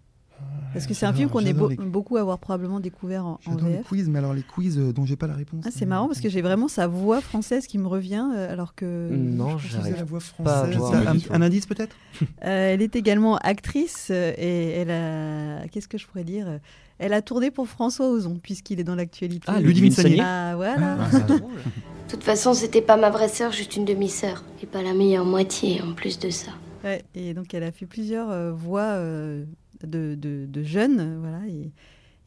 Parce 0.74 0.88
que 0.88 0.94
c'est 0.94 1.06
un 1.06 1.12
film 1.12 1.30
qu'on 1.30 1.42
est 1.42 1.48
les- 1.52 1.76
beaucoup 1.76 2.16
à 2.16 2.22
avoir 2.22 2.40
probablement 2.40 2.80
découvert 2.80 3.26
en, 3.26 3.32
en 3.34 3.40
J'adore 3.42 3.68
les 3.68 3.74
VF. 3.76 3.88
quiz, 3.88 4.08
mais 4.08 4.20
alors 4.20 4.34
les 4.34 4.42
quiz 4.42 4.78
euh, 4.80 4.94
dont 4.94 5.06
j'ai 5.06 5.18
pas 5.18 5.28
la 5.28 5.34
réponse. 5.34 5.66
Ah, 5.68 5.70
c'est 5.70 5.86
marrant 5.86 6.08
parce 6.08 6.22
que 6.22 6.30
j'ai 6.30 6.42
vraiment 6.42 6.70
sa 6.70 6.88
voix 6.88 7.20
française 7.20 7.68
qui 7.68 7.78
me 7.78 7.88
revient 7.88 8.26
euh, 8.34 8.50
alors 8.54 8.74
que 8.74 9.10
Non, 9.12 9.58
Je 9.58 9.76
la 9.76 10.04
voix 10.06 10.20
pas 10.46 10.62
à 10.62 10.68
française. 10.68 10.78
voir, 10.78 10.94
un, 11.10 11.18
un 11.30 11.42
indice 11.42 11.66
peut-être? 11.66 11.96
Euh, 12.46 12.74
elle 12.74 12.82
est 12.82 12.96
également 12.96 13.36
actrice 13.38 14.08
euh, 14.12 14.32
et 14.38 14.70
elle 14.72 14.92
a 14.92 15.68
qu'est-ce 15.68 15.88
que 15.90 15.98
je 15.98 16.08
pourrais 16.08 16.24
dire 16.24 16.60
Elle 17.00 17.12
a 17.14 17.22
tourné 17.22 17.52
pour 17.52 17.68
François 17.68 18.10
Ozon 18.10 18.40
puisqu'il 18.42 18.80
est 18.80 18.84
dans 18.86 18.96
l'actualité. 18.96 19.46
Ah, 19.48 19.60
Ludivine 19.60 19.92
Sagnier. 19.92 20.22
Ah 20.24 20.54
voilà. 20.56 20.98
Ah. 21.12 21.20
De 21.28 22.16
toute 22.18 22.24
façon, 22.24 22.54
c'était 22.54 22.82
pas 22.82 22.98
ma 22.98 23.10
vraie 23.10 23.30
sœur, 23.30 23.52
juste 23.54 23.76
une 23.78 23.86
demi-sœur. 23.86 24.44
Et 24.62 24.66
pas 24.66 24.82
la 24.84 24.94
meilleure 24.94 25.24
moitié 25.26 25.82
en 25.82 25.94
plus 25.94 26.20
de 26.20 26.30
ça. 26.30 26.52
Ouais, 26.84 27.04
et 27.16 27.34
donc 27.34 27.54
elle 27.54 27.64
a 27.64 27.72
fait 27.72 27.86
plusieurs 27.86 28.30
euh, 28.32 28.52
voix 28.52 28.82
euh, 28.82 29.46
de, 29.88 30.16
de, 30.20 30.46
de 30.50 30.64
jeunes, 30.64 31.20
voilà. 31.20 31.42
Et, 31.48 31.72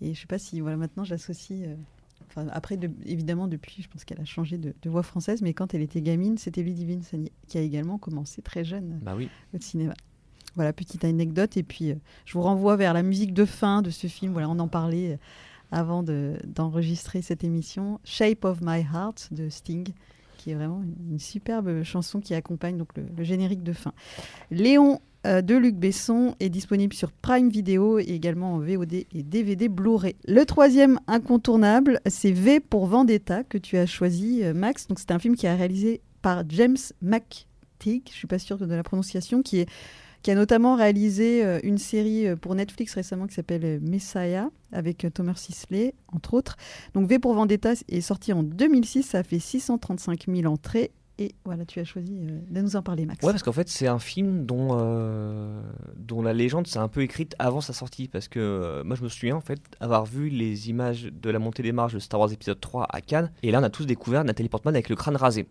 et 0.00 0.14
je 0.14 0.20
sais 0.20 0.26
pas 0.26 0.38
si 0.38 0.61
voilà 0.61 0.76
maintenant 0.76 1.04
j'associe. 1.04 1.61
euh, 1.66 1.75
Enfin, 2.28 2.49
après, 2.52 2.76
de- 2.76 2.90
évidemment, 3.04 3.46
depuis, 3.46 3.82
je 3.82 3.88
pense 3.88 4.04
qu'elle 4.04 4.20
a 4.20 4.25
changé 4.25 4.58
de, 4.58 4.75
voix 4.87 5.02
française, 5.04 5.40
mais 5.42 5.52
quand 5.54 5.73
elle 5.75 5.82
était 5.82 6.00
gamine, 6.00 6.37
c'était 6.37 6.62
Ludivine 6.62 7.02
Sagnier, 7.02 7.30
qui 7.46 7.58
a 7.58 7.61
également 7.61 7.96
commencé 7.99 8.42
très 8.42 8.64
jeune 8.64 8.99
Bah 9.02 9.14
oui. 9.16 9.28
au 9.54 9.61
cinéma. 9.61 9.94
Voilà, 10.56 10.73
petite 10.73 11.04
anecdote. 11.04 11.56
Et 11.56 11.62
puis, 11.62 11.90
euh, 11.92 11.96
je 12.25 12.32
vous 12.34 12.42
renvoie 12.42 12.75
vers 12.76 12.92
la 12.92 13.02
musique 13.04 13.34
de 13.34 13.44
fin 13.44 13.82
de 13.82 13.90
ce 13.90 14.08
film. 14.08 14.32
Voilà, 14.32 14.49
on 14.49 14.58
en 14.58 14.66
parlait 14.68 15.12
euh, 15.12 15.16
avant 15.70 16.02
de- 16.02 16.37
d'enregistrer 16.46 17.23
cette 17.23 17.44
émission. 17.44 18.00
Shape 18.04 18.44
of 18.44 18.61
My 18.62 18.80
Heart 18.80 19.28
de 19.32 19.49
Sting, 19.49 19.87
qui 20.38 20.50
est 20.50 20.54
vraiment 20.54 20.82
une, 20.82 21.12
une 21.12 21.18
superbe 21.20 21.82
chanson 21.84 22.20
qui 22.20 22.34
accompagne 22.34 22.78
donc 22.78 22.96
le, 22.96 23.04
le 23.16 23.23
générique 23.23 23.62
de 23.62 23.73
fin. 23.75 23.92
Léon 24.50 25.00
euh, 25.26 25.40
de 25.40 25.54
Luc 25.54 25.76
Besson 25.76 26.35
est 26.38 26.50
disponible 26.50 26.93
sur 26.93 27.11
Prime 27.11 27.49
Video 27.49 27.99
et 27.99 28.02
également 28.02 28.54
en 28.54 28.59
VOD 28.59 28.93
et 28.93 29.23
DVD 29.23 29.69
Blu-ray. 29.69 30.16
Le 30.26 30.45
troisième 30.45 31.00
incontournable, 31.07 32.00
c'est 32.07 32.31
V 32.31 32.61
pour 32.61 32.87
Vendetta 32.87 33.43
que 33.43 33.57
tu 33.57 33.78
as 33.78 33.87
choisi, 33.87 34.43
euh, 34.43 34.52
Max. 34.52 34.87
Donc 34.87 34.99
c'est 34.99 35.12
un 35.12 35.19
film 35.19 35.35
qui 35.35 35.47
est 35.47 35.54
réalisé 35.54 36.02
par 36.21 36.43
James 36.50 36.76
McTeague, 37.00 38.02
je 38.11 38.14
suis 38.14 38.26
pas 38.26 38.38
sûre 38.38 38.59
de 38.59 38.75
la 38.75 38.83
prononciation, 38.83 39.43
qui 39.43 39.64
a 40.26 40.35
notamment 40.35 40.76
réalisé 40.76 41.45
euh, 41.45 41.59
une 41.62 41.78
série 41.78 42.26
pour 42.37 42.54
Netflix 42.54 42.95
récemment 42.95 43.26
qui 43.26 43.35
s'appelle 43.35 43.81
Messiah 43.81 44.50
avec 44.73 45.07
Thomas 45.14 45.37
Sisley, 45.37 45.95
entre 46.12 46.35
autres. 46.35 46.57
Donc 46.93 47.09
V 47.09 47.19
pour 47.19 47.33
Vendetta 47.33 47.73
est 47.88 48.00
sorti 48.02 48.35
en 48.35 48.43
2006, 48.43 49.02
ça 49.04 49.19
a 49.19 49.23
fait 49.23 49.38
635 49.38 50.26
000 50.28 50.52
entrées. 50.52 50.93
Et 51.18 51.37
voilà, 51.44 51.64
tu 51.64 51.78
as 51.78 51.85
choisi 51.85 52.12
euh, 52.23 52.40
de 52.50 52.61
nous 52.61 52.75
en 52.75 52.83
parler, 52.83 53.06
Max. 53.06 53.25
Ouais, 53.25 53.30
parce 53.30 53.44
qu'en 53.44 53.52
fait, 53.52 53.68
c'est 53.68 53.87
un 53.87 54.00
film 54.00 54.47
dont, 54.47 54.71
euh, 54.73 55.62
dont 55.97 56.23
la 56.23 56.33
légende 56.33 56.66
s'est 56.66 56.80
un 56.80 56.88
peu 56.88 57.02
écrite 57.02 57.37
avant 57.38 57.61
sa 57.61 57.73
sortie. 57.73 58.09
Parce 58.09 58.26
que 58.26 58.40
euh, 58.40 58.85
moi, 58.85 58.97
je 58.97 59.02
me 59.02 59.09
souviens 59.09 59.37
en 59.37 59.40
fait 59.40 59.61
avoir 59.78 60.06
vu 60.06 60.28
les 60.28 60.71
images 60.71 61.04
de 61.04 61.30
la 61.30 61.38
montée 61.38 61.62
des 61.62 61.71
marches 61.71 61.94
de 61.94 62.00
Star 62.00 62.18
Wars 62.18 62.33
épisode 62.33 62.61
3 62.61 62.88
à 62.90 63.00
Cannes. 63.00 63.30
Et 63.44 63.52
là, 63.52 63.61
on 63.61 63.62
a 63.62 63.71
tous 63.71 63.87
découvert 63.87 64.25
Nathalie 64.25 64.49
Portman 64.49 64.75
avec 64.75 64.88
le 64.88 64.97
crâne 64.97 65.16
rasé. 65.16 65.47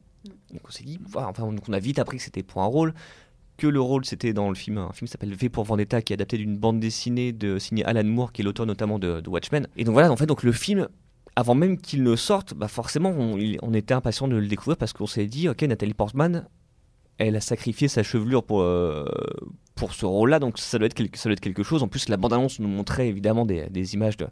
Donc 0.51 0.61
on 0.67 0.71
s'est 0.71 0.83
dit, 0.83 0.99
voilà, 1.05 1.29
enfin, 1.29 1.49
donc 1.49 1.67
on 1.67 1.73
a 1.73 1.79
vite 1.79 1.99
appris 1.99 2.17
que 2.17 2.23
c'était 2.23 2.43
pour 2.43 2.61
un 2.61 2.65
rôle. 2.65 2.93
Que 3.55 3.67
le 3.67 3.79
rôle 3.79 4.03
c'était 4.03 4.33
dans 4.33 4.49
le 4.49 4.55
film, 4.55 4.79
un 4.79 4.91
film 4.93 5.07
qui 5.07 5.11
s'appelle 5.11 5.33
V 5.33 5.47
pour 5.47 5.63
Vendetta, 5.63 6.01
qui 6.01 6.11
est 6.11 6.15
adapté 6.15 6.37
d'une 6.37 6.57
bande 6.57 6.79
dessinée 6.79 7.31
de 7.31 7.59
signé 7.59 7.85
Alan 7.85 8.03
Moore, 8.03 8.31
qui 8.31 8.41
est 8.41 8.43
l'auteur 8.43 8.65
notamment 8.65 8.97
de, 8.97 9.21
de 9.21 9.29
Watchmen. 9.29 9.67
Et 9.77 9.83
donc 9.83 9.93
voilà, 9.93 10.11
en 10.11 10.17
fait, 10.17 10.25
donc 10.25 10.41
le 10.43 10.51
film, 10.51 10.87
avant 11.35 11.55
même 11.55 11.77
qu'il 11.77 12.03
ne 12.03 12.15
sorte, 12.15 12.53
bah 12.53 12.67
forcément, 12.67 13.09
on, 13.09 13.73
était 13.73 13.93
impatient 13.93 14.27
de 14.27 14.35
le 14.35 14.47
découvrir 14.47 14.77
parce 14.77 14.93
qu'on 14.93 15.07
s'est 15.07 15.25
dit, 15.25 15.49
ok, 15.49 15.63
Nathalie 15.63 15.93
Portman, 15.93 16.47
elle 17.17 17.35
a 17.35 17.41
sacrifié 17.41 17.87
sa 17.87 18.03
chevelure 18.03 18.43
pour, 18.43 18.61
euh, 18.61 19.05
pour 19.75 19.93
ce 19.93 20.05
rôle-là, 20.05 20.39
donc 20.39 20.59
ça 20.59 20.77
doit, 20.77 20.87
être 20.87 20.93
quelque, 20.93 21.63
chose. 21.63 21.83
En 21.83 21.87
plus, 21.87 22.09
la 22.09 22.17
bande-annonce 22.17 22.59
nous 22.59 22.67
montrait 22.67 23.07
évidemment 23.07 23.45
des, 23.45 23.93
images 23.93 24.17
de, 24.17 24.27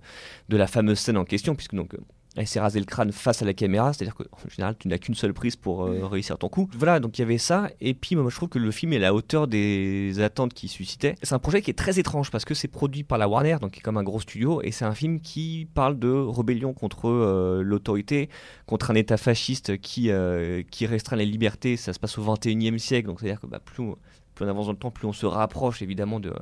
de 0.49 0.57
la 0.57 0.67
fameuse 0.67 0.99
scène 0.99 1.17
en 1.17 1.25
question, 1.25 1.55
puisque 1.55 1.75
donc, 1.75 1.95
elle 2.37 2.47
s'est 2.47 2.61
rasé 2.61 2.79
le 2.79 2.85
crâne 2.85 3.11
face 3.11 3.41
à 3.41 3.45
la 3.45 3.53
caméra, 3.53 3.91
c'est-à-dire 3.91 4.15
qu'en 4.15 4.49
général, 4.49 4.75
tu 4.79 4.87
n'as 4.87 4.97
qu'une 4.97 5.15
seule 5.15 5.33
prise 5.33 5.57
pour 5.57 5.83
euh, 5.83 6.05
réussir 6.05 6.37
ton 6.37 6.47
coup. 6.47 6.69
Voilà, 6.77 7.01
donc 7.01 7.17
il 7.17 7.21
y 7.21 7.23
avait 7.23 7.37
ça, 7.37 7.69
et 7.81 7.93
puis 7.93 8.15
moi 8.15 8.29
je 8.29 8.35
trouve 8.35 8.47
que 8.47 8.59
le 8.59 8.71
film 8.71 8.93
est 8.93 8.97
à 8.97 8.99
la 8.99 9.13
hauteur 9.13 9.47
des 9.47 10.19
attentes 10.21 10.53
qu'il 10.53 10.69
suscitait. 10.69 11.15
C'est 11.23 11.35
un 11.35 11.39
projet 11.39 11.61
qui 11.61 11.71
est 11.71 11.77
très 11.77 11.99
étrange 11.99 12.31
parce 12.31 12.45
que 12.45 12.53
c'est 12.53 12.69
produit 12.69 13.03
par 13.03 13.17
la 13.17 13.27
Warner, 13.27 13.57
donc 13.59 13.71
qui 13.71 13.79
est 13.79 13.83
comme 13.83 13.97
un 13.97 14.03
gros 14.03 14.21
studio, 14.21 14.61
et 14.61 14.71
c'est 14.71 14.85
un 14.85 14.93
film 14.93 15.19
qui 15.19 15.67
parle 15.73 15.99
de 15.99 16.09
rébellion 16.09 16.73
contre 16.73 17.09
euh, 17.09 17.61
l'autorité, 17.63 18.29
contre 18.65 18.91
un 18.91 18.95
État 18.95 19.17
fasciste 19.17 19.77
qui, 19.79 20.09
euh, 20.09 20.63
qui 20.71 20.85
restreint 20.85 21.17
les 21.17 21.25
libertés. 21.25 21.75
Ça 21.75 21.91
se 21.91 21.99
passe 21.99 22.17
au 22.17 22.23
21e 22.23 22.77
siècle, 22.77 23.07
donc 23.07 23.19
c'est-à-dire 23.19 23.41
que 23.41 23.47
bah, 23.47 23.59
plus, 23.59 23.83
on, 23.83 23.97
plus 24.35 24.45
on 24.45 24.47
avance 24.47 24.67
dans 24.67 24.71
le 24.71 24.77
temps, 24.77 24.91
plus 24.91 25.07
on 25.07 25.13
se 25.13 25.25
rapproche 25.25 25.81
évidemment 25.81 26.21
de, 26.21 26.33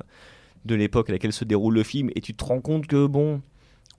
de 0.66 0.74
l'époque 0.76 1.10
à 1.10 1.12
laquelle 1.12 1.32
se 1.32 1.44
déroule 1.44 1.74
le 1.74 1.82
film, 1.82 2.10
et 2.14 2.20
tu 2.20 2.32
te 2.32 2.44
rends 2.44 2.60
compte 2.60 2.86
que 2.86 3.06
bon, 3.06 3.42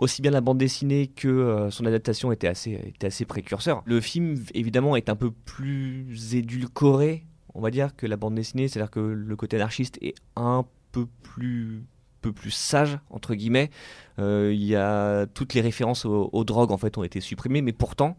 aussi 0.01 0.24
bien 0.24 0.31
la 0.31 0.41
bande 0.41 0.58
dessinée 0.58 1.08
que 1.08 1.27
euh, 1.27 1.70
son 1.70 1.86
adaptation 1.86 2.31
était 2.31 2.48
assez, 2.48 2.72
était 2.72 3.08
assez 3.08 3.24
précurseur. 3.24 3.84
Le 3.86 4.01
film, 4.01 4.43
évidemment, 4.55 4.96
est 4.96 5.10
un 5.10 5.15
peu 5.15 5.29
plus 5.31 6.34
édulcoré, 6.34 7.24
on 7.53 7.62
va 7.62 7.70
dire, 7.70 7.96
que 7.96 8.08
la 8.08 8.17
bande 8.17 8.34
dessinée, 8.34 8.67
c'est-à-dire 8.67 8.89
que 8.89 9.00
le 9.00 9.36
côté 9.36 9.58
anarchiste 9.58 10.00
est 10.01 10.15
un 10.36 10.65
peu 10.91 11.05
plus 11.22 11.86
peu 12.22 12.31
plus 12.31 12.51
sage 12.51 13.00
entre 13.10 13.34
guillemets. 13.34 13.72
Euh, 14.20 14.51
il 14.53 14.63
y 14.63 14.75
a 14.75 15.25
toutes 15.25 15.55
les 15.55 15.62
références 15.62 16.05
aux, 16.05 16.43
drogues 16.43 16.72
en 16.72 16.77
fait 16.77 16.96
ont 17.00 17.03
été 17.03 17.20
supprimées. 17.20 17.63
Mais 17.63 17.74
pourtant 17.74 18.15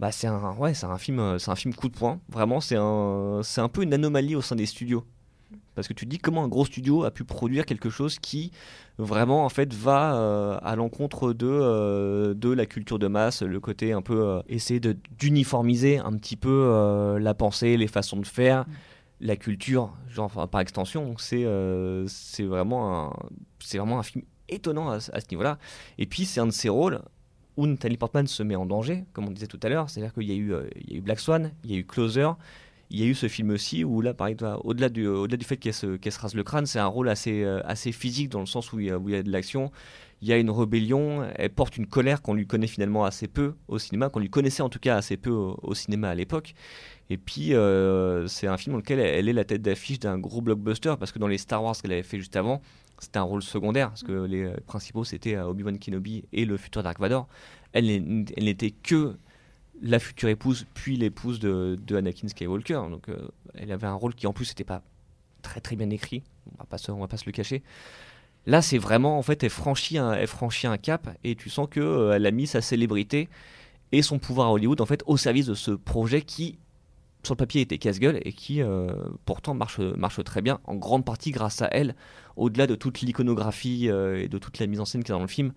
bah 0.00 0.12
c'est 0.12 0.26
un 0.26 0.54
ouais 0.56 0.74
c'est 0.74 0.84
un 0.84 0.98
film 0.98 1.18
euh, 1.18 1.38
c'est 1.38 1.50
un 1.50 1.56
film 1.56 1.74
coup 1.74 1.88
de 1.88 1.96
poing. 1.96 2.20
Vraiment 2.28 2.60
c'est 2.60 2.76
un 2.76 3.40
c'est 3.42 3.62
un 3.62 3.70
peu 3.70 3.82
une 3.82 3.94
anomalie 3.94 4.36
au 4.36 4.42
sein 4.42 4.54
des 4.54 4.66
studios 4.66 5.06
parce 5.74 5.88
que 5.88 5.92
tu 5.94 6.04
te 6.04 6.10
dis 6.10 6.18
comment 6.18 6.44
un 6.44 6.48
gros 6.48 6.64
studio 6.64 7.04
a 7.04 7.10
pu 7.10 7.24
produire 7.24 7.64
quelque 7.66 7.90
chose 7.90 8.18
qui 8.18 8.52
vraiment 8.98 9.44
en 9.44 9.48
fait 9.48 9.72
va 9.72 10.14
euh, 10.16 10.58
à 10.62 10.76
l'encontre 10.76 11.32
de 11.32 11.46
euh, 11.48 12.34
de 12.34 12.50
la 12.50 12.66
culture 12.66 12.98
de 12.98 13.06
masse 13.08 13.42
le 13.42 13.58
côté 13.60 13.92
un 13.92 14.02
peu 14.02 14.20
euh, 14.26 14.42
essayer 14.48 14.80
d'uniformiser 15.18 15.98
un 15.98 16.12
petit 16.16 16.36
peu 16.36 17.16
la 17.20 17.34
pensée 17.34 17.76
les 17.76 17.86
façons 17.88 18.18
de 18.18 18.26
faire 18.26 18.64
la 19.20 19.36
culture. 19.36 19.92
Genre 20.08 20.24
enfin, 20.26 20.46
par 20.46 20.60
extension 20.60 21.14
c'est 21.18 21.46
c'est 22.08 22.44
vraiment 22.44 23.14
c'est 23.60 23.78
vraiment 23.78 23.98
un 23.98 24.02
film 24.02 24.24
étonnant 24.48 24.90
à, 24.90 25.00
ce- 25.00 25.10
à 25.12 25.20
ce 25.20 25.26
niveau-là. 25.30 25.58
Et 25.98 26.06
puis 26.06 26.24
c'est 26.26 26.40
un 26.40 26.46
de 26.46 26.50
ces 26.52 26.68
rôles 26.68 27.00
où 27.56 27.66
Nathalie 27.66 27.96
Portman 27.96 28.26
se 28.26 28.42
met 28.42 28.56
en 28.56 28.66
danger 28.66 29.04
comme 29.12 29.26
on 29.26 29.30
disait 29.30 29.46
tout 29.46 29.60
à 29.62 29.68
l'heure. 29.68 29.88
C'est-à-dire 29.88 30.12
qu'il 30.12 30.24
y 30.24 30.32
a 30.32 30.34
eu 30.34 30.52
il 30.86 30.90
y 30.90 30.94
a 30.94 30.98
eu 30.98 31.00
Black 31.00 31.20
Swan 31.20 31.52
il 31.64 31.70
y 31.72 31.74
a 31.74 31.78
eu 31.78 31.84
Closer 31.86 32.30
il 32.92 33.00
y 33.00 33.04
a 33.04 33.06
eu 33.06 33.14
ce 33.14 33.26
film 33.26 33.50
aussi 33.50 33.84
où 33.84 34.02
là, 34.02 34.12
pareil, 34.12 34.36
au-delà 34.64 34.90
du, 34.90 35.06
au-delà 35.06 35.38
du 35.38 35.46
fait 35.46 35.56
qu'elle 35.56 35.72
se, 35.72 35.96
qu'elle 35.96 36.12
se 36.12 36.20
rase 36.20 36.34
le 36.34 36.44
crâne, 36.44 36.66
c'est 36.66 36.78
un 36.78 36.86
rôle 36.86 37.08
assez, 37.08 37.42
euh, 37.42 37.60
assez 37.64 37.90
physique 37.90 38.28
dans 38.28 38.40
le 38.40 38.46
sens 38.46 38.70
où 38.72 38.80
il 38.80 38.86
y 38.86 38.90
a, 38.90 38.98
où 38.98 39.08
il 39.08 39.14
y 39.14 39.18
a 39.18 39.22
de 39.22 39.30
l'action. 39.32 39.72
Il 40.20 40.28
y 40.28 40.32
a 40.32 40.36
une 40.36 40.50
rébellion, 40.50 41.26
elle 41.34 41.50
porte 41.50 41.78
une 41.78 41.86
colère 41.86 42.20
qu'on 42.20 42.34
lui 42.34 42.46
connaît 42.46 42.66
finalement 42.66 43.04
assez 43.04 43.28
peu 43.28 43.54
au 43.66 43.78
cinéma, 43.78 44.10
qu'on 44.10 44.20
lui 44.20 44.28
connaissait 44.28 44.62
en 44.62 44.68
tout 44.68 44.78
cas 44.78 44.96
assez 44.96 45.16
peu 45.16 45.30
au, 45.30 45.58
au 45.62 45.74
cinéma 45.74 46.10
à 46.10 46.14
l'époque. 46.14 46.54
Et 47.08 47.16
puis, 47.16 47.54
euh, 47.54 48.26
c'est 48.28 48.46
un 48.46 48.58
film 48.58 48.74
dans 48.74 48.78
lequel 48.78 49.00
elle, 49.00 49.26
est 49.26 49.32
la 49.32 49.44
tête 49.44 49.62
d'affiche 49.62 49.98
d'un 49.98 50.18
gros 50.18 50.42
blockbuster 50.42 50.94
parce 50.98 51.12
que 51.12 51.18
dans 51.18 51.28
les 51.28 51.38
Star 51.38 51.64
Wars 51.64 51.74
qu'elle 51.80 51.92
avait 51.92 52.02
fait 52.02 52.18
juste 52.18 52.36
avant, 52.36 52.60
c'était 52.98 53.18
un 53.18 53.22
rôle 53.22 53.42
secondaire 53.42 53.88
parce 53.88 54.02
que 54.02 54.12
les 54.12 54.44
euh, 54.44 54.56
principaux 54.66 55.02
c'était 55.02 55.38
Obi-Wan 55.38 55.78
Kenobi 55.78 56.24
et 56.32 56.44
le 56.44 56.58
futur 56.58 56.82
Dark 56.82 57.00
Vador. 57.00 57.26
Elle, 57.72 57.90
elle 57.90 58.44
n'était 58.44 58.70
que 58.70 59.16
la 59.82 59.98
future 59.98 60.28
épouse, 60.28 60.64
puis 60.74 60.96
l'épouse 60.96 61.40
de, 61.40 61.78
de 61.84 61.96
Anakin 61.96 62.28
Skywalker. 62.28 62.80
Donc, 62.88 63.08
euh, 63.08 63.28
elle 63.54 63.72
avait 63.72 63.86
un 63.86 63.94
rôle 63.94 64.14
qui 64.14 64.26
en 64.26 64.32
plus 64.32 64.48
n'était 64.48 64.64
pas 64.64 64.82
très 65.42 65.60
très 65.60 65.76
bien 65.76 65.90
écrit. 65.90 66.22
On 66.54 66.58
va 66.58 66.64
pas 66.64 66.78
se, 66.78 66.90
on 66.92 67.00
va 67.00 67.08
pas 67.08 67.16
se 67.16 67.26
le 67.26 67.32
cacher. 67.32 67.62
Là, 68.46 68.62
c'est 68.62 68.78
vraiment 68.78 69.18
en 69.18 69.22
fait, 69.22 69.42
elle 69.42 69.50
franchit 69.50 69.98
un, 69.98 70.12
elle 70.12 70.26
franchit 70.26 70.66
un 70.68 70.78
cap 70.78 71.10
et 71.24 71.34
tu 71.34 71.50
sens 71.50 71.66
que 71.70 71.80
euh, 71.80 72.12
elle 72.14 72.26
a 72.26 72.30
mis 72.30 72.46
sa 72.46 72.60
célébrité 72.60 73.28
et 73.90 74.02
son 74.02 74.18
pouvoir 74.18 74.48
à 74.48 74.52
Hollywood 74.52 74.80
en 74.80 74.86
fait 74.86 75.02
au 75.06 75.16
service 75.16 75.46
de 75.46 75.54
ce 75.54 75.72
projet 75.72 76.22
qui 76.22 76.58
sur 77.24 77.34
le 77.34 77.38
papier 77.38 77.60
était 77.60 77.78
casse-gueule 77.78 78.18
et 78.24 78.32
qui 78.32 78.62
euh, 78.62 78.88
pourtant 79.26 79.54
marche, 79.54 79.78
marche 79.78 80.22
très 80.24 80.42
bien, 80.42 80.58
en 80.64 80.74
grande 80.74 81.04
partie 81.04 81.30
grâce 81.30 81.62
à 81.62 81.68
elle, 81.70 81.94
au-delà 82.34 82.66
de 82.66 82.74
toute 82.74 83.00
l'iconographie 83.00 83.86
et 83.86 84.26
de 84.26 84.38
toute 84.38 84.58
la 84.58 84.66
mise 84.66 84.80
en 84.80 84.84
scène 84.84 85.04
qui 85.04 85.12
est 85.12 85.14
dans 85.14 85.20
le 85.20 85.28
film. 85.28 85.52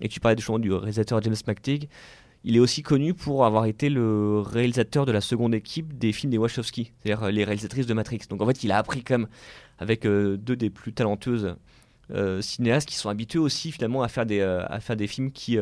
Et 0.00 0.08
tu 0.08 0.20
parlais 0.20 0.36
justement 0.36 0.60
du 0.60 0.72
réalisateur 0.72 1.20
James 1.20 1.34
McTeague, 1.44 1.88
il 2.44 2.56
est 2.56 2.60
aussi 2.60 2.82
connu 2.82 3.14
pour 3.14 3.44
avoir 3.44 3.64
été 3.64 3.88
le 3.88 4.40
réalisateur 4.40 5.06
de 5.06 5.12
la 5.12 5.20
seconde 5.20 5.54
équipe 5.54 5.98
des 5.98 6.12
films 6.12 6.30
des 6.30 6.38
Wachowski, 6.38 6.92
c'est-à-dire 6.98 7.24
euh, 7.24 7.30
les 7.30 7.44
réalisatrices 7.44 7.86
de 7.86 7.94
Matrix. 7.94 8.20
Donc 8.28 8.42
en 8.42 8.46
fait, 8.46 8.64
il 8.64 8.72
a 8.72 8.78
appris 8.78 9.02
quand 9.02 9.18
même 9.18 9.28
avec 9.78 10.06
euh, 10.06 10.36
deux 10.36 10.56
des 10.56 10.70
plus 10.70 10.92
talentueuses 10.92 11.56
euh, 12.10 12.40
cinéastes 12.40 12.88
qui 12.88 12.96
sont 12.96 13.08
habitués 13.08 13.38
aussi 13.38 13.72
finalement 13.72 14.02
à 14.02 14.08
faire 14.08 14.26
des, 14.26 14.40
à 14.40 14.80
faire 14.80 14.96
des 14.96 15.06
films 15.06 15.32
qui, 15.32 15.58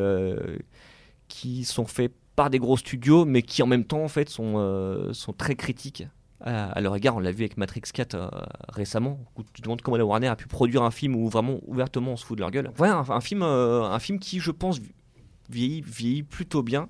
qui 1.27 1.65
sont 1.65 1.85
faits 1.85 2.13
par 2.35 2.49
des 2.49 2.59
gros 2.59 2.77
studios, 2.77 3.25
mais 3.25 3.41
qui 3.41 3.63
en 3.63 3.67
même 3.67 3.83
temps 3.83 4.03
en 4.03 4.07
fait 4.07 4.29
sont, 4.29 5.11
sont 5.13 5.33
très 5.33 5.55
critiques 5.55 6.05
à, 6.41 6.79
leur 6.81 6.95
égard. 6.95 7.15
On 7.15 7.19
l'a 7.19 7.31
vu 7.31 7.43
avec 7.43 7.57
Matrix 7.57 7.81
4 7.93 8.15
euh, 8.15 8.27
récemment, 8.69 9.19
où 9.35 9.43
tu 9.43 9.53
te 9.53 9.61
demandes 9.61 9.81
comment 9.81 9.97
la 9.97 10.05
Warner 10.05 10.27
a 10.27 10.35
pu 10.35 10.47
produire 10.47 10.83
un 10.83 10.91
film 10.91 11.15
où 11.15 11.27
vraiment 11.29 11.59
ouvertement 11.65 12.11
on 12.11 12.17
se 12.17 12.25
fout 12.25 12.37
de 12.37 12.41
leur 12.41 12.51
gueule. 12.51 12.71
Ouais, 12.79 12.89
un, 12.89 13.21
film, 13.21 13.41
un 13.41 13.99
film 13.99 14.19
qui, 14.19 14.39
je 14.39 14.51
pense, 14.51 14.79
vieillit, 15.49 15.81
vieillit 15.81 16.23
plutôt 16.23 16.63
bien. 16.63 16.89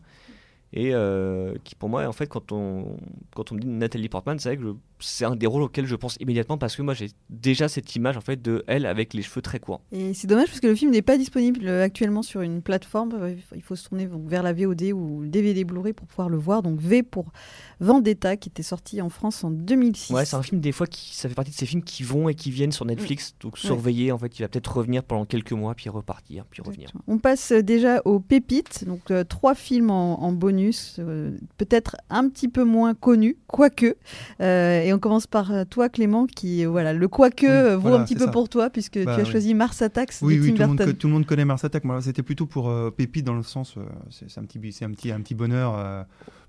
Et 0.74 0.94
euh, 0.94 1.56
qui 1.64 1.76
pour 1.76 1.90
moi, 1.90 2.06
en 2.08 2.12
fait, 2.12 2.28
quand 2.28 2.52
on, 2.52 2.98
quand 3.34 3.52
on 3.52 3.56
me 3.56 3.62
dit 3.62 3.68
Nathalie 3.68 4.10
Portman, 4.10 4.38
c'est 4.38 4.56
vrai 4.56 4.58
que 4.58 4.76
c'est 5.00 5.25
un 5.25 5.36
des 5.36 5.48
rôles 5.48 5.63
auxquels 5.63 5.86
je 5.86 5.96
pense 5.96 6.18
immédiatement 6.20 6.58
parce 6.58 6.75
que 6.75 6.82
moi 6.82 6.94
j'ai 6.94 7.10
déjà 7.30 7.68
cette 7.68 7.96
image 7.96 8.18
en 8.18 8.22
fait 8.22 8.42
de 8.42 8.63
elle 8.68 8.86
avec 8.86 9.13
les 9.13 9.22
cheveux 9.22 9.42
très 9.42 9.60
courts. 9.60 9.82
Et 9.92 10.13
c'est 10.13 10.27
dommage 10.27 10.48
parce 10.48 10.60
que 10.60 10.68
le 10.68 10.75
film 10.75 10.92
n'est 10.92 11.01
pas 11.01 11.18
disponible 11.18 11.68
euh, 11.68 11.84
actuellement 11.84 12.22
sur 12.22 12.42
une 12.42 12.62
plateforme. 12.62 13.12
Euh, 13.20 13.36
Il 13.56 13.62
faut 13.62 13.75
se 13.75 13.88
tourner 13.88 14.08
vers 14.25 14.44
la 14.44 14.54
VOD 14.54 14.92
ou 14.94 15.22
le 15.22 15.30
DVD 15.30 15.63
Blu-ray 15.63 15.94
pour 15.94 16.08
pouvoir 16.08 16.30
le 16.30 16.38
voir. 16.38 16.63
Donc 16.63 16.80
V 16.80 17.04
pour 17.04 17.32
Vendetta 17.80 18.38
qui 18.38 18.50
était 18.50 18.63
sorti 18.63 19.01
en 19.01 19.10
France 19.10 19.44
en 19.44 19.51
2006. 19.51 20.13
Ouais, 20.13 20.25
c'est 20.25 20.36
un 20.36 20.42
film 20.44 20.62
des 20.62 20.72
fois 20.72 20.88
qui 20.88 21.16
ça 21.16 21.30
fait 21.30 21.36
partie 21.36 21.51
de 21.51 21.56
ces 21.56 21.66
films 21.66 21.84
qui 21.84 22.04
vont 22.04 22.30
et 22.30 22.36
qui 22.36 22.51
viennent 22.51 22.72
sur 22.72 22.86
Netflix, 22.86 23.36
donc 23.39 23.58
surveiller 23.58 24.12
en 24.12 24.18
fait, 24.18 24.38
il 24.39 24.42
va 24.42 24.48
peut-être 24.48 24.77
revenir 24.77 25.04
pendant 25.04 25.25
quelques 25.25 25.51
mois 25.54 25.75
puis 25.75 25.89
repartir 25.89 26.46
puis 26.50 26.62
revenir. 26.62 26.89
On 27.08 27.18
passe 27.18 27.51
euh, 27.51 27.62
déjà 27.62 28.01
aux 28.06 28.20
pépites, 28.20 28.86
donc 28.86 29.12
euh, 29.12 29.24
trois 29.24 29.56
films 29.56 29.89
en, 29.89 30.24
en 30.24 30.32
bonus, 30.32 30.96
euh, 31.00 31.32
peut-être 31.58 31.98
un 32.10 32.30
petit 32.30 32.48
peu 32.48 32.63
moins 32.63 32.94
connus, 32.94 33.38
quoique. 33.48 33.96
Euh, 34.42 34.84
et 34.88 34.94
on 34.94 35.00
commence 35.00 35.27
par 35.27 35.51
euh, 35.51 35.63
toi, 35.70 35.89
Clément, 35.89 36.25
qui, 36.25 36.65
euh, 36.65 36.70
voilà, 36.70 36.94
le 36.94 37.08
quoique 37.08 37.46
Oui, 37.46 37.51
euh, 37.51 37.75
vaut 37.75 37.82
voilà, 37.89 37.98
un 38.00 38.03
petit 38.06 38.15
peu 38.15 38.25
ça. 38.25 38.32
pour 38.32 38.50
toi, 38.50 38.70
puisque 38.70 38.98
Bah 39.03 39.15
tu 39.15 39.22
as 39.22 39.24
oui. 39.25 39.29
choisi 39.32 39.53
Mars 39.53 39.82
Attacks 39.82 40.13
Oui, 40.22 40.38
de 40.38 40.41
oui, 40.41 40.48
Tim 40.50 40.53
tout 40.56 40.62
le, 40.62 40.67
monde, 40.67 40.77
Burton. 40.77 40.94
co- 40.94 41.00
tout 41.00 41.08
le 41.08 41.13
monde 41.13 41.25
connaît 41.25 41.46
Mars 41.46 41.63
Attack. 41.63 41.84
Moi, 41.84 42.01
c'était 42.01 42.24
plutôt 42.24 42.46
pour 42.46 42.70
euh, 42.70 42.89
Pépite 42.89 43.25
dans 43.25 43.36
le 43.36 43.44
sens, 43.44 43.75
euh, 43.77 43.82
c'est 44.10 44.39
un 44.39 44.44
petit, 44.46 44.72
c'est 44.72 44.86
un 44.86 44.91
petit, 44.91 45.12
un 45.12 45.22
petit 45.22 45.36
bonheur. 45.36 45.75
euh, 45.77 46.03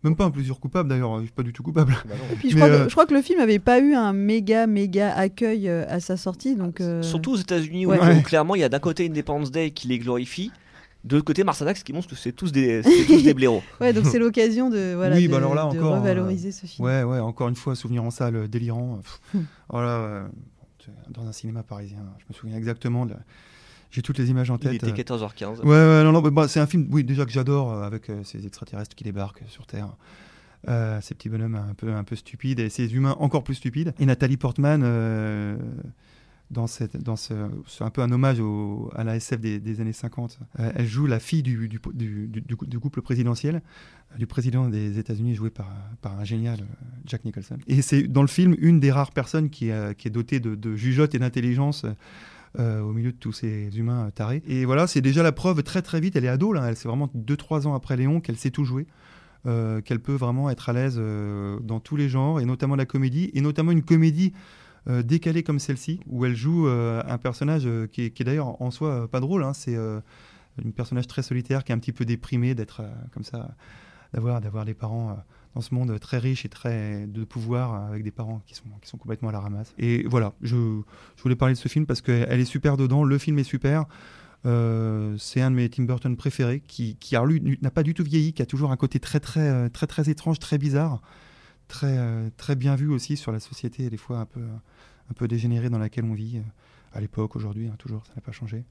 même 0.04 0.14
pas 0.14 0.24
un 0.26 0.30
plaisir 0.30 0.60
coupable 0.60 0.88
d'ailleurs. 0.88 1.18
Je 1.18 1.24
suis 1.24 1.32
pas 1.32 1.42
du 1.42 1.52
tout 1.52 1.64
coupable. 1.64 1.92
Et 2.32 2.36
puis 2.36 2.50
je, 2.50 2.56
crois 2.56 2.68
euh, 2.68 2.84
que, 2.84 2.88
je 2.88 2.94
crois 2.94 3.06
que 3.06 3.14
le 3.14 3.20
film 3.22 3.40
n'avait 3.40 3.58
pas 3.58 3.80
eu 3.80 3.94
un 3.94 4.12
méga, 4.12 4.68
méga 4.68 5.12
accueil 5.12 5.68
euh, 5.68 5.84
à 5.88 5.98
sa 5.98 6.16
sortie. 6.16 6.54
Donc, 6.54 6.80
euh, 6.80 7.02
Surtout 7.02 7.32
aux 7.32 7.36
États-Unis 7.36 7.84
où, 7.86 7.90
Ouais. 7.90 7.98
où 7.98 8.02
Ouais. 8.02 8.22
clairement 8.22 8.54
il 8.54 8.60
y 8.60 8.64
a 8.64 8.68
d'un 8.68 8.78
côté 8.78 9.06
Independence 9.06 9.50
Day 9.50 9.72
qui 9.72 9.88
les 9.88 9.98
glorifie, 9.98 10.52
de 11.04 11.14
l'autre 11.16 11.24
côté 11.26 11.44
Mars 11.44 11.62
Attacks 11.62 11.82
qui 11.84 11.92
montre 11.92 12.08
que 12.08 12.16
c'est 12.16 12.32
tous 12.32 12.52
des, 12.52 12.82
c'est 12.82 13.06
tous 13.06 13.22
des 13.22 13.34
blaireaux. 13.34 13.62
ouais, 13.80 13.92
donc 13.92 14.06
c'est 14.06 14.18
l'occasion 14.18 14.68
de, 14.68 14.94
voilà, 14.94 15.16
Oui, 15.16 15.26
de, 15.26 15.30
bah 15.30 15.36
alors 15.38 15.54
là, 15.54 15.62
de 15.72 15.78
encore, 15.78 15.96
revaloriser 16.00 16.52
ce 16.52 16.66
film. 16.66 16.86
Ouais, 16.86 17.02
ouais. 17.02 17.20
Encore 17.20 17.48
une 17.48 17.56
fois, 17.56 17.74
souvenir 17.74 18.02
en 18.04 18.10
salle 18.10 18.36
euh, 18.36 18.48
délirant. 18.48 19.00
Voilà. 19.68 19.88
euh, 19.90 20.28
dans 21.10 21.26
un 21.26 21.32
cinéma 21.32 21.62
parisien. 21.62 21.98
Je 22.18 22.24
me 22.28 22.34
souviens 22.34 22.56
exactement. 22.56 23.04
de- 23.06 23.14
J'ai 23.90 24.02
toutes 24.02 24.18
les 24.18 24.30
images 24.30 24.50
en 24.50 24.56
Il 24.56 24.60
tête. 24.60 24.74
était 24.74 24.90
euh, 25.12 25.16
14h15. 25.16 25.60
Ouais, 25.60 25.66
ouais, 25.66 26.02
non, 26.04 26.12
non, 26.12 26.22
mais 26.22 26.30
bah, 26.30 26.48
c'est 26.48 26.60
un 26.60 26.66
film, 26.66 26.88
oui, 26.90 27.04
déjà 27.04 27.24
que 27.24 27.30
j'adore, 27.32 27.72
euh, 27.72 27.82
avec 27.82 28.08
euh, 28.10 28.22
ces 28.24 28.44
extraterrestres 28.46 28.94
qui 28.96 29.04
débarquent 29.04 29.42
sur 29.48 29.66
Terre. 29.66 29.88
Euh, 30.66 30.98
ces 31.00 31.14
petits 31.14 31.28
bonhommes 31.28 31.54
un 31.54 31.74
peu, 31.74 31.92
un 31.92 32.02
peu 32.04 32.16
stupides 32.16 32.58
et 32.58 32.68
ces 32.68 32.92
humains 32.94 33.16
encore 33.20 33.44
plus 33.44 33.54
stupides. 33.54 33.94
Et 34.00 34.06
Nathalie 34.06 34.36
Portman, 34.36 34.82
euh, 34.84 35.56
dans, 36.50 36.66
cette, 36.66 36.96
dans 37.02 37.16
ce, 37.16 37.34
c'est 37.66 37.84
un 37.84 37.90
peu 37.90 38.00
un 38.02 38.10
hommage 38.10 38.40
au- 38.40 38.90
à 38.94 39.04
la 39.04 39.16
SF 39.16 39.40
des, 39.40 39.58
des 39.60 39.80
années 39.80 39.92
50. 39.92 40.38
Euh, 40.60 40.72
elle 40.74 40.86
joue 40.86 41.06
la 41.06 41.18
fille 41.20 41.42
du, 41.42 41.68
du, 41.68 41.78
du, 41.94 42.26
du- 42.28 42.40
du 42.40 42.56
cou- 42.56 42.66
du 42.66 42.78
couple 42.78 43.02
présidentiel, 43.02 43.56
euh, 44.12 44.18
du 44.18 44.26
président 44.26 44.68
des 44.68 44.98
États-Unis, 44.98 45.34
joué 45.34 45.50
par, 45.50 45.70
par 46.00 46.18
un 46.18 46.24
génial 46.24 46.60
euh, 46.60 46.64
Jack 47.06 47.24
Nicholson. 47.24 47.58
Et 47.66 47.82
c'est 47.82 48.02
dans 48.04 48.22
le 48.22 48.28
film 48.28 48.54
une 48.58 48.80
des 48.80 48.90
rares 48.90 49.12
personnes 49.12 49.50
qui, 49.50 49.70
qui 49.98 50.08
est 50.08 50.10
dotée 50.10 50.40
de, 50.40 50.54
de 50.54 50.74
jugeote 50.76 51.14
et 51.14 51.18
d'intelligence. 51.18 51.84
au 52.58 52.92
milieu 52.92 53.12
de 53.12 53.16
tous 53.18 53.32
ces 53.32 53.68
humains 53.78 54.10
tarés. 54.14 54.42
Et 54.48 54.64
voilà, 54.64 54.86
c'est 54.86 55.00
déjà 55.02 55.22
la 55.22 55.32
preuve 55.32 55.62
très 55.62 55.82
très 55.82 56.00
vite. 56.00 56.16
Elle 56.16 56.24
est 56.24 56.28
ado, 56.28 56.52
là. 56.52 56.64
Elle, 56.68 56.76
c'est 56.76 56.88
vraiment 56.88 57.08
2-3 57.14 57.66
ans 57.66 57.74
après 57.74 57.96
Léon 57.96 58.20
qu'elle 58.20 58.36
sait 58.38 58.50
tout 58.50 58.64
jouer. 58.64 58.86
qu'elle 59.44 60.00
peut 60.00 60.14
vraiment 60.14 60.50
être 60.50 60.68
à 60.68 60.72
l'aise 60.72 61.00
dans 61.62 61.78
tous 61.78 61.94
les 61.96 62.08
genres, 62.08 62.40
et 62.40 62.44
notamment 62.46 62.74
la 62.74 62.86
comédie, 62.86 63.30
et 63.34 63.40
notamment 63.42 63.70
une 63.70 63.82
comédie 63.82 64.32
euh, 64.88 65.02
décalée 65.02 65.42
comme 65.42 65.58
celle-ci, 65.58 66.00
où 66.06 66.24
elle 66.24 66.34
joue 66.34 66.66
euh, 66.66 67.02
un 67.06 67.18
personnage 67.18 67.66
euh, 67.66 67.86
qui 67.86 68.02
est, 68.02 68.22
d'ailleurs 68.22 68.60
en 68.62 68.70
soi 68.70 69.08
pas 69.08 69.20
drôle. 69.20 69.44
hein. 69.44 69.52
c'est 69.52 69.76
un 69.76 70.70
personnage 70.74 71.06
très 71.06 71.22
solitaire, 71.22 71.64
qui 71.64 71.72
est 71.72 71.74
un 71.74 71.78
petit 71.78 71.92
peu 71.92 72.04
déprimé 72.04 72.54
d'être 72.54 72.82
comme 73.12 73.22
ça, 73.22 73.54
d'avoir 74.12 74.40
d'avoir 74.40 74.64
des 74.64 74.74
parents 74.74 75.16
dans 75.54 75.60
ce 75.60 75.74
monde 75.74 75.98
très 76.00 76.18
riche 76.18 76.44
et 76.44 76.48
très 76.48 77.06
de 77.06 77.24
pouvoir, 77.24 77.74
avec 77.86 78.02
des 78.02 78.10
parents 78.10 78.42
qui 78.46 78.54
sont, 78.54 78.64
qui 78.80 78.88
sont 78.88 78.96
complètement 78.96 79.28
à 79.28 79.32
la 79.32 79.40
ramasse. 79.40 79.74
Et 79.78 80.04
voilà, 80.08 80.32
je, 80.42 80.56
voulais 81.22 81.36
parler 81.36 81.54
de 81.54 81.58
ce 81.58 81.68
film 81.68 81.86
parce 81.86 82.00
qu'elle 82.00 82.40
est 82.40 82.44
super 82.44 82.76
dedans, 82.76 83.04
le 83.04 83.18
film 83.18 83.38
est 83.38 83.44
super. 83.44 83.84
C'est 84.44 85.40
un 85.40 85.50
de 85.50 85.56
mes 85.56 85.68
Tim 85.68 85.84
Burton 85.84 86.16
préférés 86.16 86.60
qui, 86.66 86.96
qui 86.96 87.14
n'a 87.60 87.70
pas 87.70 87.82
du 87.82 87.94
tout 87.94 88.04
vieilli, 88.04 88.32
qui 88.32 88.42
a 88.42 88.46
toujours 88.46 88.72
un 88.72 88.76
côté 88.76 88.98
très 88.98 89.20
très 89.20 89.48
euh, 89.48 89.68
très 89.68 89.86
très 89.86 90.08
étrange, 90.08 90.38
très 90.38 90.58
bizarre, 90.58 91.02
très 91.68 91.96
euh, 91.98 92.28
très 92.36 92.56
bien 92.56 92.74
vu 92.74 92.88
aussi 92.88 93.16
sur 93.16 93.30
la 93.32 93.40
société 93.40 93.88
des 93.90 93.96
fois 93.96 94.18
un 94.18 94.26
peu 94.26 94.40
un 94.40 95.14
peu 95.14 95.28
dégénérée 95.28 95.70
dans 95.70 95.78
laquelle 95.78 96.04
on 96.04 96.14
vit 96.14 96.38
euh, 96.38 96.40
à 96.94 97.00
l'époque, 97.02 97.36
aujourd'hui, 97.36 97.68
hein, 97.68 97.74
toujours, 97.78 98.04
ça 98.06 98.12
n'a 98.16 98.22
pas 98.22 98.32
changé. 98.32 98.64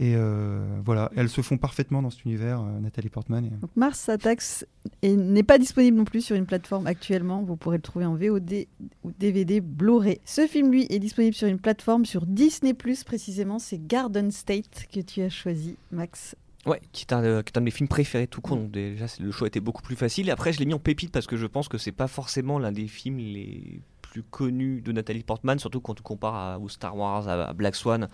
Et 0.00 0.14
euh, 0.16 0.80
voilà, 0.84 1.12
elles 1.14 1.28
se 1.28 1.40
font 1.40 1.56
parfaitement 1.56 2.02
dans 2.02 2.10
cet 2.10 2.24
univers, 2.24 2.60
euh, 2.60 2.80
Nathalie 2.80 3.08
Portman. 3.10 3.44
et- 3.44 3.50
Donc 3.50 3.70
Mars 3.76 4.08
Attacks 4.08 4.64
est- 5.02 5.16
n'est 5.16 5.44
pas 5.44 5.56
disponible 5.56 5.96
non 5.96 6.04
plus 6.04 6.20
sur 6.20 6.34
une 6.34 6.46
plateforme 6.46 6.88
actuellement. 6.88 7.44
Vous 7.44 7.54
pourrez 7.56 7.76
le 7.76 7.82
trouver 7.82 8.06
en 8.06 8.16
VOD 8.16 8.66
ou 9.04 9.12
DVD 9.12 9.60
Blu-ray. 9.60 10.18
Ce 10.24 10.48
film, 10.48 10.72
lui, 10.72 10.86
est 10.90 10.98
disponible 10.98 11.34
sur 11.34 11.46
une 11.46 11.60
plateforme 11.60 12.04
sur 12.04 12.26
Disney+, 12.26 12.74
précisément. 12.74 13.60
C'est 13.60 13.86
Garden 13.86 14.32
State 14.32 14.86
que 14.92 14.98
tu 15.00 15.22
as 15.22 15.30
choisi, 15.30 15.76
Max. 15.92 16.34
Ouais, 16.66 16.80
qui 16.92 17.04
est, 17.04 17.12
un, 17.12 17.22
euh, 17.22 17.42
qui 17.42 17.50
est 17.52 17.58
un 17.58 17.60
de 17.60 17.64
mes 17.66 17.70
films 17.70 17.88
préférés 17.88 18.26
tout 18.26 18.40
court, 18.40 18.56
donc 18.56 18.70
déjà 18.70 19.04
le 19.20 19.30
choix 19.30 19.46
était 19.46 19.60
beaucoup 19.60 19.82
plus 19.82 19.96
facile. 19.96 20.28
Et 20.28 20.30
après 20.30 20.52
je 20.52 20.58
l'ai 20.58 20.64
mis 20.64 20.72
en 20.74 20.78
pépite 20.78 21.12
parce 21.12 21.26
que 21.26 21.36
je 21.36 21.46
pense 21.46 21.68
que 21.68 21.76
c'est 21.76 21.92
pas 21.92 22.08
forcément 22.08 22.58
l'un 22.58 22.72
des 22.72 22.88
films 22.88 23.18
les 23.18 23.82
plus 24.00 24.22
connus 24.22 24.80
de 24.80 24.90
Nathalie 24.92 25.24
Portman, 25.24 25.58
surtout 25.58 25.80
quand 25.82 26.00
on 26.00 26.02
compare 26.02 26.34
à, 26.34 26.58
Star 26.68 26.96
Wars, 26.96 27.28
à, 27.28 27.48
à 27.48 27.52
Black 27.52 27.74
Swan, 27.76 28.08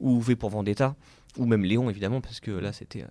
ou 0.00 0.20
V 0.20 0.36
pour 0.36 0.48
Vendetta, 0.50 0.96
ou 1.36 1.44
même 1.44 1.64
Léon 1.64 1.90
évidemment, 1.90 2.20
parce 2.22 2.40
que 2.40 2.50
là 2.50 2.72
c'était 2.72 3.02
euh, 3.02 3.06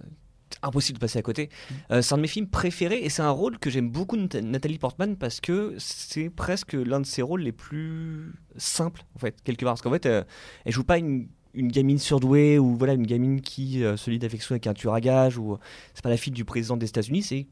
impossible 0.63 0.97
de 0.97 1.01
passer 1.01 1.19
à 1.19 1.21
côté. 1.21 1.49
Euh, 1.91 2.01
c'est 2.01 2.13
un 2.13 2.17
de 2.17 2.23
mes 2.23 2.27
films 2.27 2.47
préférés 2.47 3.03
et 3.03 3.09
c'est 3.09 3.21
un 3.21 3.29
rôle 3.29 3.59
que 3.59 3.69
j'aime 3.69 3.91
beaucoup 3.91 4.17
de 4.17 4.23
Nat- 4.23 4.41
Nathalie 4.41 4.79
Portman 4.79 5.15
parce 5.15 5.41
que 5.41 5.75
c'est 5.77 6.31
presque 6.31 6.73
l'un 6.73 7.01
de 7.01 7.05
ses 7.05 7.21
rôles 7.21 7.41
les 7.41 7.51
plus 7.51 8.33
simples 8.55 9.03
en 9.15 9.19
fait, 9.19 9.35
quelque 9.43 9.63
part. 9.63 9.73
Parce 9.73 9.83
qu'en 9.83 9.91
fait, 9.91 10.07
euh, 10.07 10.23
elle 10.63 10.73
joue 10.73 10.83
pas 10.83 10.97
une 10.97 11.27
une 11.55 11.69
gamine 11.69 11.97
surdouée 11.97 12.59
ou 12.59 12.75
voilà 12.75 12.93
une 12.93 13.05
gamine 13.05 13.41
qui 13.41 13.83
euh, 13.83 13.97
se 13.97 14.09
lie 14.09 14.19
d'affection 14.19 14.53
avec 14.53 14.67
un 14.67 14.73
tueur 14.73 14.93
à 14.93 15.01
gages 15.01 15.37
ou 15.37 15.57
c'est 15.93 16.03
pas 16.03 16.09
la 16.09 16.17
fille 16.17 16.33
du 16.33 16.45
président 16.45 16.77
des 16.77 16.87
États-Unis 16.87 17.23
c'est 17.23 17.47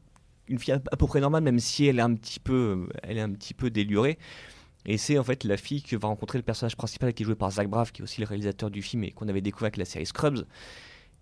une 0.48 0.58
fille 0.58 0.74
à, 0.74 0.78
peu 0.78 1.06
près 1.06 1.20
normale 1.20 1.42
même 1.42 1.58
si 1.58 1.86
elle 1.86 1.98
est 1.98 2.02
un 2.02 2.14
petit 2.14 2.40
peu 2.40 2.88
elle 3.02 3.18
est 3.18 3.22
un 3.22 3.32
petit 3.32 3.54
peu 3.54 3.70
délurée. 3.70 4.18
Et 4.86 4.98
c'est 4.98 5.18
en 5.18 5.24
fait 5.24 5.44
la 5.44 5.56
fille 5.56 5.82
que 5.82 5.96
va 5.96 6.08
rencontrer 6.08 6.38
le 6.38 6.42
personnage 6.42 6.76
principal 6.76 7.14
qui 7.14 7.22
est 7.22 7.26
joué 7.26 7.34
par 7.34 7.50
Zach 7.50 7.68
Braff 7.68 7.90
qui 7.90 8.02
est 8.02 8.04
aussi 8.04 8.20
le 8.20 8.26
réalisateur 8.26 8.70
du 8.70 8.82
film 8.82 9.04
et 9.04 9.12
qu'on 9.12 9.28
avait 9.28 9.40
découvert 9.40 9.66
avec 9.66 9.78
la 9.78 9.86
série 9.86 10.04
Scrubs 10.04 10.44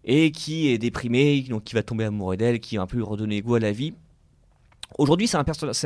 et 0.05 0.33
qui 0.33 0.68
est 0.68 0.79
déprimé 0.79 1.42
donc 1.42 1.62
qui 1.62 1.75
va 1.75 1.85
tomber 1.85 2.05
amoureux 2.05 2.37
d'elle 2.37 2.59
qui 2.59 2.77
va 2.77 2.83
un 2.83 2.87
peu 2.87 2.97
lui 2.97 3.05
redonner 3.05 3.40
goût 3.40 3.55
à 3.55 3.61
la 3.61 3.71
vie. 3.71 3.95
Aujourd'hui, 4.99 5.27
c'est 5.27 5.38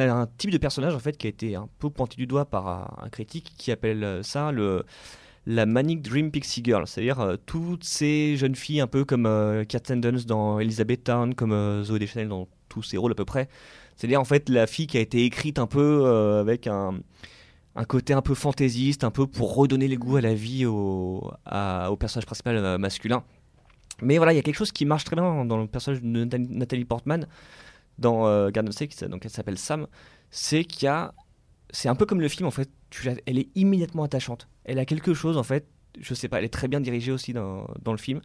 un, 0.03 0.27
type 0.37 0.51
de 0.51 0.59
personnage 0.59 0.95
en 0.95 0.99
fait 0.99 1.17
qui 1.17 1.27
a 1.27 1.31
été 1.31 1.55
un 1.55 1.69
peu 1.79 1.91
pointé 1.91 2.17
du 2.17 2.27
doigt 2.27 2.45
par 2.45 2.67
un, 3.03 3.09
critique 3.09 3.53
qui 3.57 3.71
appelle 3.71 4.03
euh, 4.03 4.23
ça 4.23 4.51
le 4.51 4.85
la 5.47 5.65
Manic 5.65 6.03
Dream 6.03 6.31
Pixie 6.33 6.63
Girl, 6.65 6.87
c'est-à-dire 6.87 7.21
euh, 7.21 7.37
toutes 7.47 7.85
ces 7.85 8.37
jeunes 8.37 8.57
filles 8.57 8.81
un 8.81 8.87
peu 8.89 9.05
comme 9.05 9.27
euh, 9.27 9.65
Kirsten 9.65 10.01
Dunst 10.01 10.27
dans 10.27 10.59
Elizabeth 10.59 11.05
Town, 11.05 11.35
comme 11.35 11.53
euh, 11.53 11.85
Zoe 11.85 11.99
Deschanel 11.99 12.29
dans 12.29 12.49
tous 12.69 12.83
ses 12.83 12.97
rôles 12.97 13.13
à 13.13 13.15
peu 13.15 13.25
près. 13.25 13.49
C'est-à-dire 13.97 14.21
en 14.21 14.25
fait 14.25 14.49
la 14.49 14.67
fille 14.67 14.87
qui 14.89 14.99
a 14.99 15.01
été 15.01 15.25
écrite 15.25 15.59
un 15.59 15.67
peu 15.69 16.03
euh, 16.05 16.41
avec 16.41 16.67
un, 16.67 16.99
un 17.77 17.85
côté 17.85 18.13
un 18.13 18.23
peu 18.23 18.35
fantaisiste, 18.35 19.05
un 19.05 19.11
peu 19.13 19.27
pour 19.27 19.55
redonner 19.55 19.87
les 19.89 19.97
goûts 19.97 20.17
à 20.17 20.21
la 20.21 20.35
vie 20.35 20.67
au, 20.67 21.31
au 21.89 21.97
personnage 21.97 22.27
principal 22.27 22.57
euh, 22.57 22.77
masculin. 22.77 23.23
Mais 24.03 24.17
voilà, 24.19 24.33
il 24.33 24.37
y 24.37 24.39
a 24.39 24.43
quelque 24.43 24.57
chose 24.57 24.73
qui 24.73 24.85
marche 24.85 25.05
très 25.05 25.17
bien 25.17 25.45
dans 25.45 25.57
le 25.59 25.67
personnage 25.69 26.03
de 26.03 26.09
Nathalie- 26.09 26.85
Portman 26.85 27.27
dans 27.99 28.51
Garden 28.51 28.71
State, 28.73 28.89
qui 28.91 29.03
s- 29.03 29.09
donc 29.09 29.25
elle 29.25 29.31
s'appelle 29.31 29.57
Sam, 29.57 29.87
c'est 30.31 30.65
qu'il 30.65 30.85
y 30.85 30.89
a, 30.89 31.15
c'est 31.71 31.89
un 31.89 31.95
peu 31.95 32.05
comme 32.05 32.21
le 32.21 32.29
film 32.29 32.47
en 32.47 32.51
fait, 32.51 32.69
elle 33.25 33.39
est 33.39 33.49
immédiatement 33.55 34.03
attachante. 34.03 34.49
Elle 34.66 34.79
a 34.79 34.85
quelque 34.85 35.14
chose 35.14 35.37
en 35.38 35.42
fait, 35.42 35.66
je 35.98 36.12
sais 36.12 36.29
pas, 36.29 36.38
elle 36.38 36.44
est 36.44 36.48
très 36.52 36.68
bien 36.68 36.81
dirigée 36.81 37.12
aussi 37.12 37.33
dans, 37.33 37.66
dans 37.83 37.92
le 37.92 37.98
film. 37.98 38.20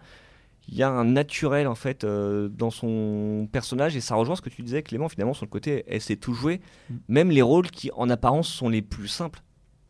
Il 0.68 0.76
y 0.76 0.84
a 0.84 0.90
un 0.90 1.06
naturel 1.06 1.68
en 1.68 1.76
fait 1.76 2.04
euh, 2.04 2.48
dans 2.50 2.70
son 2.70 3.48
personnage 3.52 3.96
et 3.96 4.02
ça 4.02 4.16
rejoint 4.16 4.36
ce 4.36 4.42
que 4.42 4.50
tu 4.50 4.62
disais 4.62 4.84
Clément 4.84 5.10
finalement 5.10 5.34
sur 5.34 5.46
le 5.46 5.50
côté 5.50 5.84
elle 5.88 6.02
sait 6.02 6.18
tout 6.18 6.34
jouer, 6.34 6.62
Mm. 6.90 6.96
même 7.08 7.32
les 7.32 7.42
rôles 7.42 7.70
qui 7.72 7.90
en 7.96 8.10
apparence 8.10 8.48
sont 8.50 8.70
les 8.70 8.82
plus 8.82 9.08
simples. 9.08 9.42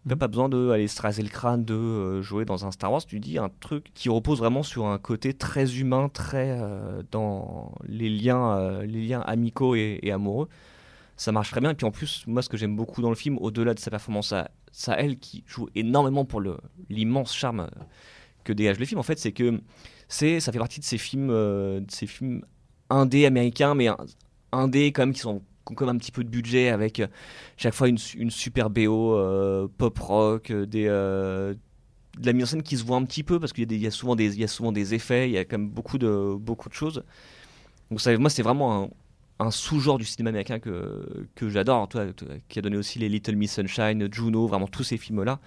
Mhm. 0.06 0.16
pas 0.16 0.28
besoin 0.28 0.50
d'aller 0.50 0.88
se 0.88 1.00
raser 1.02 1.22
le 1.22 1.30
crâne, 1.30 1.64
de 1.64 1.76
euh, 1.76 2.22
jouer 2.24 2.44
dans 2.46 2.66
un 2.66 2.72
Star 2.72 2.92
Wars. 2.92 3.06
Tu 3.06 3.20
dis 3.20 3.38
un 3.38 3.50
truc 3.60 3.92
qui 3.94 4.10
repose 4.10 4.40
vraiment 4.40 4.64
sur 4.64 4.88
un 4.88 4.98
côté 4.98 5.34
très 5.34 5.78
humain, 5.78 6.10
très 6.10 6.58
euh, 6.60 7.04
dans 7.12 7.76
les 7.88 8.10
liens, 8.10 8.82
les 8.82 9.06
liens 9.06 9.22
amicaux 9.22 9.76
et, 9.76 10.00
et 10.02 10.12
amoureux. 10.12 10.48
Ça 11.22 11.32
marche 11.32 11.52
très 11.52 11.62
bien. 11.62 11.70
Et 11.70 11.76
puis 11.76 11.86
en 11.86 11.92
plus, 11.92 12.24
moi, 12.26 12.42
ce 12.42 12.50
que 12.50 12.58
j'aime 12.58 12.76
beaucoup 12.76 13.04
dans 13.04 13.10
le 13.10 13.16
film, 13.16 13.38
au-delà 13.38 13.76
de 13.76 13.80
sa 13.80 13.92
performance 13.92 14.34
à, 14.34 14.50
elle, 14.98 15.20
qui 15.20 15.44
joue 15.46 15.70
énormément 15.76 16.26
pour 16.26 16.42
l'immense 16.90 17.36
charme 17.36 17.70
que 18.44 18.52
dégage 18.54 18.80
le 18.80 18.86
film, 18.86 19.00
en 19.00 19.04
fait, 19.04 19.20
c'est 19.20 19.32
que 19.32 19.62
ça 20.10 20.52
fait 20.52 20.58
partie 20.58 20.80
de 20.80 20.84
ces 20.86 20.98
films, 20.98 21.30
euh, 21.30 21.80
de 21.82 21.92
ces 21.92 22.08
films 22.08 22.44
indés 22.90 23.28
américains, 23.28 23.76
mais 23.76 23.88
un- 23.88 23.98
indés 24.52 24.88
quand 24.92 25.04
même 25.04 25.14
qui 25.14 25.20
sont 25.20 25.44
même 25.70 25.90
un 25.90 25.98
petit 26.00 26.12
peu 26.12 26.24
de 26.24 26.30
budget 26.30 26.70
avec 26.70 27.04
chaque 27.56 27.76
fois 27.76 27.88
une, 27.88 28.00
su- 28.00 28.18
une 28.18 28.32
super 28.32 28.72
BO 28.72 29.16
euh, 29.16 29.68
pop 29.78 30.00
rock, 30.00 30.50
euh, 30.50 30.66
des, 30.66 30.88
euh, 30.88 31.54
de 32.20 32.26
la 32.26 32.34
mise 32.34 32.46
en 32.46 32.48
scène 32.48 32.64
qui 32.64 32.78
se 32.78 32.84
voit 32.84 32.98
un 32.98 33.06
petit 33.06 33.22
peu 33.24 33.40
parce 33.40 33.54
qu'il 33.54 33.72
y, 33.72 33.78
y, 33.78 33.86
a 33.88 33.92
souvent 33.92 34.16
des- 34.16 34.34
il 34.34 34.42
y 34.42 34.44
a 34.44 34.48
souvent 34.48 34.72
des 34.72 34.96
effets, 34.96 35.30
il 35.30 35.34
y 35.34 35.38
a 35.38 35.46
quand 35.46 35.60
même 35.60 35.70
beaucoup 35.70 36.00
de, 36.00 36.36
beaucoup 36.36 36.68
de 36.68 36.74
choses. 36.74 37.04
Donc 37.92 38.02
ça, 38.02 38.18
moi, 38.18 38.30
c'est 38.30 38.44
vraiment 38.44 38.90
un, 39.42 39.52
sous-genre 39.52 39.98
du 39.98 40.06
cinéma 40.06 40.30
américain 40.30 40.60
que, 40.60 41.28
que 41.36 41.50
j'adore, 41.50 41.90
qui 42.48 42.60
a 42.60 42.62
donné 42.62 42.78
aussi 42.78 43.00
les 43.00 43.10
Little 43.10 43.36
Miss 43.36 43.54
Sunshine, 43.54 44.08
Juno, 44.12 44.48
vraiment 44.48 44.68
tous 44.68 44.84
ces 44.84 44.98
films-là. 44.98 45.40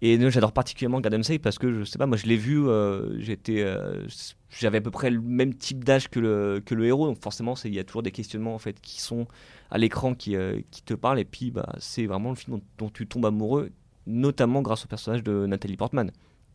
Et 0.00 0.30
j'adore 0.30 0.52
particulièrement 0.52 1.00
Gotham 1.00 1.24
Save 1.24 1.40
parce 1.40 1.58
que 1.58 1.72
je 1.72 1.84
sais 1.84 1.98
pas, 1.98 2.06
moi 2.06 2.16
je 2.16 2.26
l'ai 2.26 2.36
vu, 2.36 2.68
euh, 2.68 3.20
j'étais, 3.20 3.62
euh, 3.62 4.06
j'avais 4.48 4.78
à 4.78 4.80
peu 4.80 4.92
près 4.92 5.10
le 5.10 5.20
même 5.20 5.54
type 5.54 5.82
d'âge 5.82 6.08
que 6.08 6.20
le, 6.20 6.62
que 6.64 6.76
le 6.76 6.86
héros, 6.86 7.06
donc 7.08 7.20
forcément 7.20 7.54
il 7.64 7.74
y 7.74 7.80
a 7.80 7.84
toujours 7.84 8.04
des 8.04 8.12
questionnements 8.12 8.54
en 8.54 8.58
fait 8.58 8.80
qui 8.80 9.00
sont 9.00 9.26
à 9.70 9.78
l'écran 9.78 10.14
qui, 10.14 10.36
euh, 10.36 10.60
qui 10.70 10.82
te 10.82 10.94
parlent. 10.94 11.18
Et 11.18 11.24
puis 11.24 11.50
bah, 11.50 11.74
c'est 11.80 12.06
vraiment 12.06 12.30
le 12.30 12.36
film 12.36 12.58
dont, 12.58 12.62
dont 12.78 12.90
tu 12.90 13.08
tombes 13.08 13.26
amoureux, 13.26 13.70
notamment 14.06 14.62
grâce 14.62 14.84
au 14.84 14.88
personnage 14.88 15.24
de 15.24 15.46
Nathalie 15.46 15.76
Portman, 15.76 16.12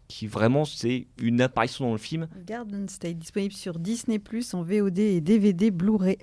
qui 0.07 0.27
vraiment 0.27 0.65
c'est 0.65 1.07
une 1.21 1.41
apparition 1.41 1.85
dans 1.85 1.91
le 1.93 1.97
film. 1.97 2.27
Garden 2.45 2.87
State, 2.89 3.17
disponible 3.17 3.53
sur 3.53 3.79
Disney 3.79 4.19
Plus 4.19 4.53
en 4.53 4.63
VOD 4.63 4.99
et 4.99 5.21
DVD 5.21 5.71
Blu-ray. 5.71 6.17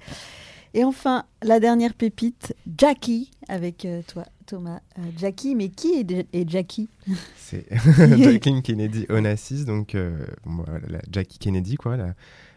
Et 0.72 0.84
enfin, 0.84 1.24
la 1.42 1.58
dernière 1.58 1.94
pépite, 1.94 2.54
Jackie, 2.78 3.30
avec 3.48 3.84
euh, 3.84 4.02
toi, 4.06 4.24
Thomas. 4.46 4.80
Euh, 4.98 5.02
Jackie, 5.16 5.56
mais 5.56 5.68
qui 5.68 5.94
est, 5.94 6.26
est 6.32 6.48
Jackie 6.48 6.88
C'est 7.36 7.66
Jacqueline 7.96 8.62
Kennedy 8.62 9.06
Onassis, 9.08 9.64
donc 9.64 9.94
euh, 9.94 10.26
bon, 10.44 10.64
la 10.88 11.00
Jackie 11.10 11.38
Kennedy, 11.38 11.76
quoi, 11.76 11.96
la, 11.96 12.14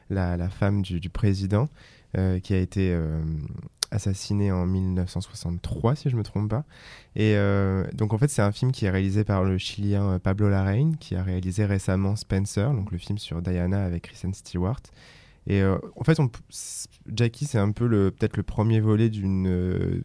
la, 0.09 0.37
la 0.37 0.49
femme 0.49 0.83
du, 0.83 0.99
du 0.99 1.09
président, 1.09 1.69
euh, 2.17 2.39
qui 2.39 2.53
a 2.53 2.59
été 2.59 2.95
assassinée 3.93 4.51
en 4.51 4.65
1963, 4.65 5.95
si 5.95 6.09
je 6.09 6.15
me 6.15 6.23
trompe 6.23 6.49
pas. 6.49 6.65
Et 7.15 7.35
euh, 7.35 7.85
donc 7.93 8.13
en 8.13 8.17
fait, 8.17 8.27
c'est 8.27 8.41
un 8.41 8.51
film 8.51 8.71
qui 8.71 8.85
est 8.85 8.89
réalisé 8.89 9.23
par 9.23 9.43
le 9.43 9.57
Chilien 9.57 10.13
euh, 10.13 10.19
Pablo 10.19 10.49
Larraín, 10.49 10.97
qui 10.97 11.15
a 11.15 11.23
réalisé 11.23 11.65
récemment 11.65 12.15
Spencer, 12.15 12.73
donc 12.73 12.91
le 12.91 12.97
film 12.97 13.17
sur 13.17 13.41
Diana 13.41 13.83
avec 13.83 14.03
Kristen 14.03 14.33
Stewart. 14.33 14.81
Et 15.45 15.61
euh, 15.61 15.77
en 15.95 16.03
fait, 16.03 16.19
on 16.19 16.29
Jackie, 17.13 17.45
c'est 17.45 17.59
un 17.59 17.71
peu 17.71 17.87
peut-être 18.11 18.37
le 18.37 18.43
premier 18.43 18.79
volet 18.79 19.09
d'une 19.09 20.03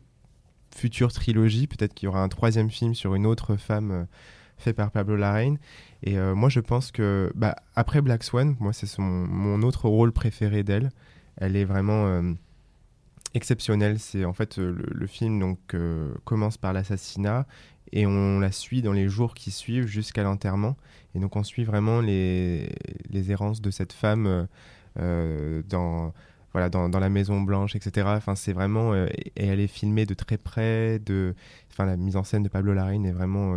future 0.75 1.13
trilogie. 1.13 1.67
Peut-être 1.67 1.95
qu'il 1.95 2.07
y 2.07 2.09
aura 2.09 2.23
un 2.23 2.29
troisième 2.29 2.71
film 2.71 2.95
sur 2.95 3.15
une 3.15 3.25
autre 3.25 3.57
femme 3.57 4.07
fait 4.59 4.73
par 4.73 4.91
Pablo 4.91 5.17
Larraín. 5.17 5.59
Et 6.03 6.19
moi, 6.19 6.49
je 6.49 6.59
pense 6.59 6.91
que 6.91 7.31
bah, 7.37 7.55
après 7.77 8.03
Black 8.03 8.25
Swan, 8.25 8.57
moi, 8.59 8.73
c'est 8.73 8.93
mon 8.99 9.63
autre 9.63 9.89
rôle 9.89 10.11
préféré 10.11 10.65
d'elle. 10.65 10.91
Elle 11.37 11.55
est 11.55 11.65
vraiment 11.65 12.21
exceptionnelle. 13.35 13.99
C'est 13.99 14.25
en 14.25 14.33
fait 14.33 14.59
euh, 14.59 14.77
le, 14.77 15.07
film 15.07 15.39
donc 15.39 15.59
euh, 15.75 16.13
commence 16.25 16.57
par 16.57 16.73
l'assassinat 16.73 17.47
et 17.93 18.07
on 18.07 18.41
la 18.41 18.53
suit 18.53 18.83
dans 18.83 18.93
les 18.93 19.09
jours 19.09 19.35
qui 19.35 19.51
suivent 19.51 19.87
jusqu'à 19.87 20.23
l'enterrement. 20.23 20.77
Et 21.15 21.21
donc 21.21 21.37
on 21.37 21.43
suit 21.43 21.65
vraiment 21.65 22.01
les, 22.01 22.75
les 23.11 23.31
errances 23.31 23.61
de 23.61 23.71
cette 23.71 23.93
femme 23.93 24.47
euh, 24.99 25.63
dans 25.69 26.13
voilà 26.53 26.71
dans, 26.71 26.89
dans 26.89 26.99
la 26.99 27.09
Maison 27.09 27.41
Blanche, 27.41 27.77
etc. 27.77 28.09
Enfin 28.17 28.35
c'est 28.35 28.53
vraiment 28.53 28.95
et 28.95 29.31
elle 29.37 29.61
est 29.61 29.67
filmée 29.67 30.07
de 30.07 30.15
très 30.15 30.39
près. 30.39 30.99
De 30.99 31.35
enfin 31.71 31.87
la 31.87 31.97
mise 31.97 32.17
en 32.17 32.25
scène 32.25 32.43
de 32.43 32.49
Pablo 32.49 32.73
Larraín 32.73 33.05
est 33.05 33.13
vraiment 33.13 33.57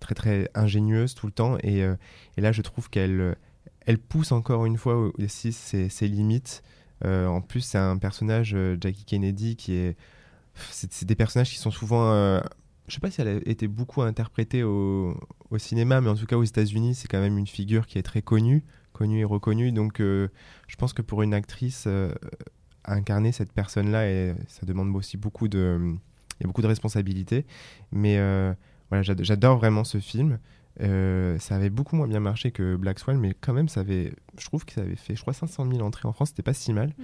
très 0.00 0.14
très 0.14 0.50
ingénieuse 0.54 1.14
tout 1.14 1.26
le 1.26 1.32
temps. 1.32 1.58
Et, 1.62 1.80
et 1.80 2.40
là 2.40 2.52
je 2.52 2.62
trouve 2.62 2.88
qu'elle 2.88 3.36
elle 3.88 3.98
pousse 3.98 4.32
encore 4.32 4.66
une 4.66 4.76
fois 4.76 5.10
aussi 5.18 5.52
ses, 5.52 5.88
ses 5.88 6.08
limites. 6.08 6.62
Euh, 7.04 7.26
en 7.26 7.40
plus, 7.40 7.60
c'est 7.60 7.78
un 7.78 7.96
personnage, 7.96 8.54
euh, 8.54 8.76
Jackie 8.80 9.04
Kennedy, 9.04 9.56
qui 9.56 9.74
est. 9.74 9.96
C'est 10.70 11.04
des 11.04 11.14
personnages 11.14 11.50
qui 11.50 11.58
sont 11.58 11.70
souvent. 11.70 12.12
euh, 12.12 12.40
je 12.88 12.94
sais 12.94 13.00
pas 13.00 13.10
si 13.10 13.20
elle 13.20 13.28
a 13.28 13.34
été 13.48 13.68
beaucoup 13.68 14.02
interprétée 14.02 14.62
au, 14.62 15.14
cinéma, 15.58 16.00
mais 16.00 16.08
en 16.08 16.14
tout 16.16 16.26
cas 16.26 16.36
aux 16.36 16.44
États-Unis, 16.44 16.94
c'est 16.94 17.06
quand 17.06 17.20
même 17.20 17.38
une 17.38 17.46
figure 17.46 17.86
qui 17.86 17.98
est 17.98 18.02
très 18.02 18.22
connue, 18.22 18.64
connue 18.92 19.20
et 19.20 19.24
reconnue. 19.24 19.72
Donc, 19.72 19.98
je 19.98 20.76
pense 20.78 20.94
que 20.94 21.02
pour 21.02 21.22
une 21.22 21.34
actrice, 21.34 21.86
incarner 22.86 23.30
cette 23.32 23.52
personne-là, 23.52 24.34
ça 24.48 24.64
demande 24.64 24.96
aussi 24.96 25.18
beaucoup 25.18 25.48
de. 25.48 25.78
Il 26.40 26.42
y 26.42 26.44
a 26.44 26.46
beaucoup 26.46 26.62
de 26.62 26.66
responsabilités. 26.66 27.44
Mais 27.92 28.16
voilà, 28.88 29.02
j'ado- 29.02 29.22
j'adore 29.22 29.58
vraiment 29.58 29.84
ce 29.84 29.98
film. 29.98 30.38
Euh, 30.80 31.38
ça 31.38 31.56
avait 31.56 31.70
beaucoup 31.70 31.96
moins 31.96 32.06
bien 32.06 32.20
marché 32.20 32.50
que 32.52 32.76
Black 32.76 32.98
Swan, 33.00 33.18
mais 33.18 33.34
quand 33.40 33.52
même, 33.52 33.68
ça 33.68 33.80
avait, 33.80 34.12
je 34.38 34.44
trouve 34.46 34.64
que 34.64 34.72
ça 34.72 34.82
avait 34.82 34.94
fait, 34.96 35.16
je 35.16 35.20
crois, 35.22 35.32
500 35.32 35.66
000 35.70 35.80
entrées 35.84 36.06
en 36.08 36.12
France, 36.12 36.28
c'était 36.28 36.42
pas 36.44 36.54
si 36.54 36.72
mal. 36.72 36.94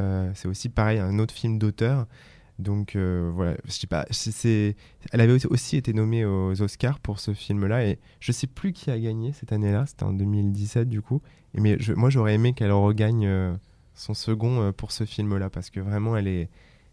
Euh, 0.00 0.30
c'est 0.34 0.46
aussi 0.48 0.68
pareil, 0.68 0.98
un 1.00 1.18
autre 1.18 1.34
film 1.34 1.58
d'auteur. 1.58 2.06
Donc 2.58 2.96
euh, 2.96 3.30
voilà, 3.34 3.56
je 3.66 3.72
sais 3.72 3.86
pas, 3.86 4.06
c'est- 4.10 4.76
elle 5.12 5.20
avait 5.20 5.44
aussi- 5.46 5.76
été 5.76 5.92
nommée 5.92 6.24
aux 6.24 6.62
Oscars 6.62 7.00
pour 7.00 7.20
ce 7.20 7.34
film-là, 7.34 7.84
et 7.84 7.98
je 8.20 8.32
sais 8.32 8.46
plus 8.46 8.72
qui 8.72 8.90
a 8.90 8.98
gagné 8.98 9.32
cette 9.32 9.52
année-là, 9.52 9.84
c'était 9.86 10.04
en 10.04 10.12
2017 10.14 10.88
du 10.88 11.02
coup. 11.02 11.20
Et 11.54 11.60
mais 11.60 11.76
je- 11.80 11.92
moi, 11.92 12.08
j'aurais 12.08 12.34
aimé 12.34 12.54
qu'elle 12.54 12.72
regagne 12.72 13.28
son 13.94 14.14
second 14.14 14.72
pour 14.72 14.90
ce 14.92 15.04
film-là, 15.04 15.50
parce 15.50 15.68
que 15.68 15.80
vraiment, 15.80 16.16
elle 16.16 16.28
est, 16.28 16.48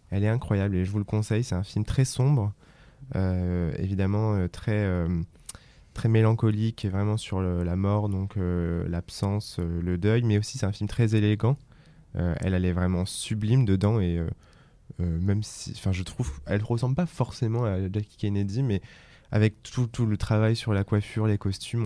elle 0.09 0.23
est 0.25 0.29
incroyable, 0.29 0.75
et 0.75 0.83
je 0.83 0.91
vous 0.91 0.97
le 0.99 1.03
conseille, 1.05 1.43
c'est 1.45 1.55
un 1.55 1.63
film 1.63 1.85
très 1.85 2.03
sombre, 2.05 2.51
évidemment 3.79 4.47
très 4.49 5.05
très 5.93 6.09
mélancolique 6.09 6.85
et 6.85 6.89
vraiment 6.89 7.17
sur 7.17 7.41
la 7.41 7.75
mort, 7.75 8.09
donc 8.09 8.37
euh, 8.37 8.87
l'absence, 8.89 9.57
euh, 9.59 9.81
le 9.81 9.97
deuil, 9.97 10.23
mais 10.23 10.37
aussi 10.37 10.57
c'est 10.57 10.65
un 10.65 10.71
film 10.71 10.89
très 10.89 11.15
élégant. 11.15 11.57
Euh, 12.15 12.35
elle, 12.41 12.53
elle 12.53 12.65
est 12.65 12.73
vraiment 12.73 13.05
sublime 13.05 13.65
dedans 13.65 13.99
et 13.99 14.21
même 14.99 15.41
si, 15.43 15.71
enfin, 15.75 15.91
je 15.91 16.03
trouve, 16.03 16.31
elle 16.45 16.63
ressemble 16.63 16.95
pas 16.95 17.07
forcément 17.07 17.65
à 17.65 17.79
Jackie 17.91 18.15
Kennedy, 18.17 18.61
mais 18.61 18.81
avec 19.31 19.63
tout, 19.63 19.87
tout 19.87 20.05
le 20.05 20.17
travail 20.17 20.55
sur 20.55 20.73
la 20.73 20.83
coiffure, 20.83 21.25
les 21.25 21.39
costumes, 21.39 21.83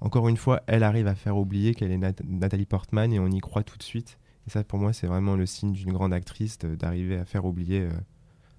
on- 0.00 0.06
encore 0.06 0.28
une 0.28 0.36
fois, 0.36 0.62
elle 0.66 0.82
arrive 0.84 1.06
à 1.08 1.14
faire 1.14 1.36
oublier 1.36 1.74
qu'elle 1.74 1.90
est 1.90 1.98
Nat- 1.98 2.22
Nathalie 2.24 2.66
Portman 2.66 3.12
et 3.12 3.18
on 3.18 3.26
y 3.28 3.40
croit 3.40 3.64
tout 3.64 3.76
de 3.76 3.82
suite. 3.82 4.18
Et 4.46 4.50
ça, 4.50 4.62
pour 4.62 4.78
moi, 4.78 4.92
c'est 4.92 5.06
vraiment 5.08 5.34
le 5.34 5.46
signe 5.46 5.72
d'une 5.72 5.92
grande 5.92 6.12
actrice 6.12 6.58
d'arriver 6.58 7.16
à 7.16 7.24
faire 7.24 7.44
oublier 7.44 7.88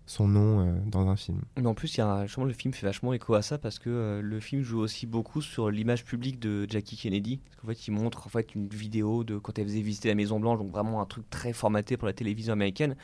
son 0.08 0.28
nom 0.28 0.60
euh, 0.68 0.80
dans 0.86 1.08
un 1.10 1.16
film. 1.16 1.42
Mais 1.58 1.66
en 1.66 1.74
plus, 1.74 1.96
il 1.96 2.00
y 2.00 2.02
a 2.02 2.08
un- 2.08 2.26
le 2.46 2.54
film 2.54 2.74
fait 2.74 2.86
vachement 2.86 3.12
écho 3.14 3.34
à 3.34 3.42
ça 3.42 3.58
parce 3.58 3.80
que 3.80 3.90
euh, 3.90 4.22
le 4.22 4.40
film 4.40 4.62
joue 4.62 4.80
aussi 4.80 5.06
beaucoup 5.08 5.42
sur 5.42 5.70
l'image 5.72 6.06
publique 6.06 6.40
de 6.40 6.68
Jackie 6.70 6.96
Kennedy. 6.96 7.38
Parce 7.46 7.62
qu'en 7.62 7.68
fait, 7.68 7.88
il 7.88 7.92
montre 7.92 8.28
en 8.28 8.30
fait 8.30 8.54
une 8.56 8.68
vidéo 8.68 9.24
de 9.24 9.38
quand 9.38 9.58
elle 9.58 9.66
faisait 9.66 9.82
visiter 9.82 10.08
la 10.10 10.16
Maison 10.16 10.40
Blanche, 10.40 10.60
donc 10.60 10.72
vraiment 10.72 11.02
un 11.02 11.06
truc 11.06 11.28
très 11.30 11.54
formaté 11.54 11.98
pour 11.98 12.06
la 12.08 12.14
télévision 12.14 12.54
américaine, 12.54 12.96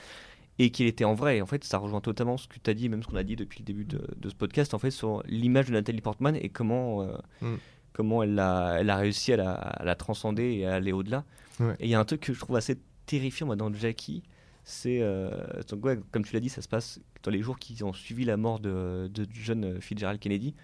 et 0.60 0.70
qu'il 0.70 0.86
était 0.86 1.06
en 1.06 1.16
vrai. 1.16 1.38
Et 1.38 1.42
en 1.42 1.48
fait, 1.48 1.64
ça 1.64 1.80
rejoint 1.80 2.02
totalement 2.02 2.38
ce 2.38 2.48
que 2.48 2.60
tu 2.64 2.70
as 2.70 2.74
dit, 2.76 2.88
même 2.88 3.02
ce 3.02 3.08
qu'on 3.08 3.16
a 3.16 3.24
dit 3.24 3.36
depuis 3.36 3.60
le 3.60 3.66
début 3.66 3.86
de, 3.86 4.06
de 4.18 4.30
ce 4.30 4.36
podcast, 4.36 4.74
en 4.76 4.80
fait, 4.80 4.92
sur 4.92 5.24
l'image 5.26 5.68
de 5.68 5.72
Nathalie 5.74 6.02
Portman 6.02 6.36
et 6.36 6.50
comment, 6.50 7.02
euh, 7.02 7.18
Mm. 7.42 7.56
comment 7.94 8.22
elle, 8.22 8.38
a, 8.38 8.78
elle 8.80 8.90
a 8.92 8.98
réussi 8.98 9.34
à 9.34 9.38
la, 9.38 9.54
à 9.54 9.84
la 9.84 9.96
transcender 9.96 10.44
et 10.52 10.68
à 10.68 10.76
aller 10.76 10.92
au-delà. 10.92 11.24
Ouais. 11.60 11.74
Et 11.80 11.86
il 11.86 11.90
y 11.90 11.96
a 11.96 12.00
un 12.00 12.06
truc 12.06 12.22
que 12.22 12.34
je 12.34 12.40
trouve 12.40 12.58
assez 12.58 12.78
terrifiant 13.08 13.48
moi, 13.48 13.56
dans 13.56 13.74
Jackie, 13.74 14.22
c'est 14.64 15.00
euh, 15.02 15.30
donc 15.70 15.84
ouais, 15.86 16.00
comme 16.12 16.24
tu 16.24 16.34
l'as 16.34 16.40
dit, 16.40 16.50
ça 16.50 16.62
se 16.62 16.68
passe 16.68 17.00
dans 17.24 17.32
les 17.32 17.42
jours 17.42 17.58
qui 17.58 17.84
ont 17.84 17.94
suivi 17.94 18.26
la 18.26 18.38
mort 18.38 18.60
de, 18.60 19.10
de 19.14 19.26
du 19.26 19.42
jeune 19.42 19.66
euh, 19.66 19.80
Fitzgerald 19.80 20.20
Kennedy. 20.20 20.56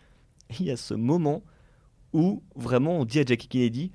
Et 0.49 0.55
il 0.59 0.65
y 0.65 0.71
a 0.71 0.77
ce 0.77 0.93
moment 0.93 1.43
où 2.13 2.43
vraiment 2.55 2.99
on 2.99 3.05
dit 3.05 3.19
à 3.19 3.25
Jackie 3.25 3.47
Kennedy 3.47 3.91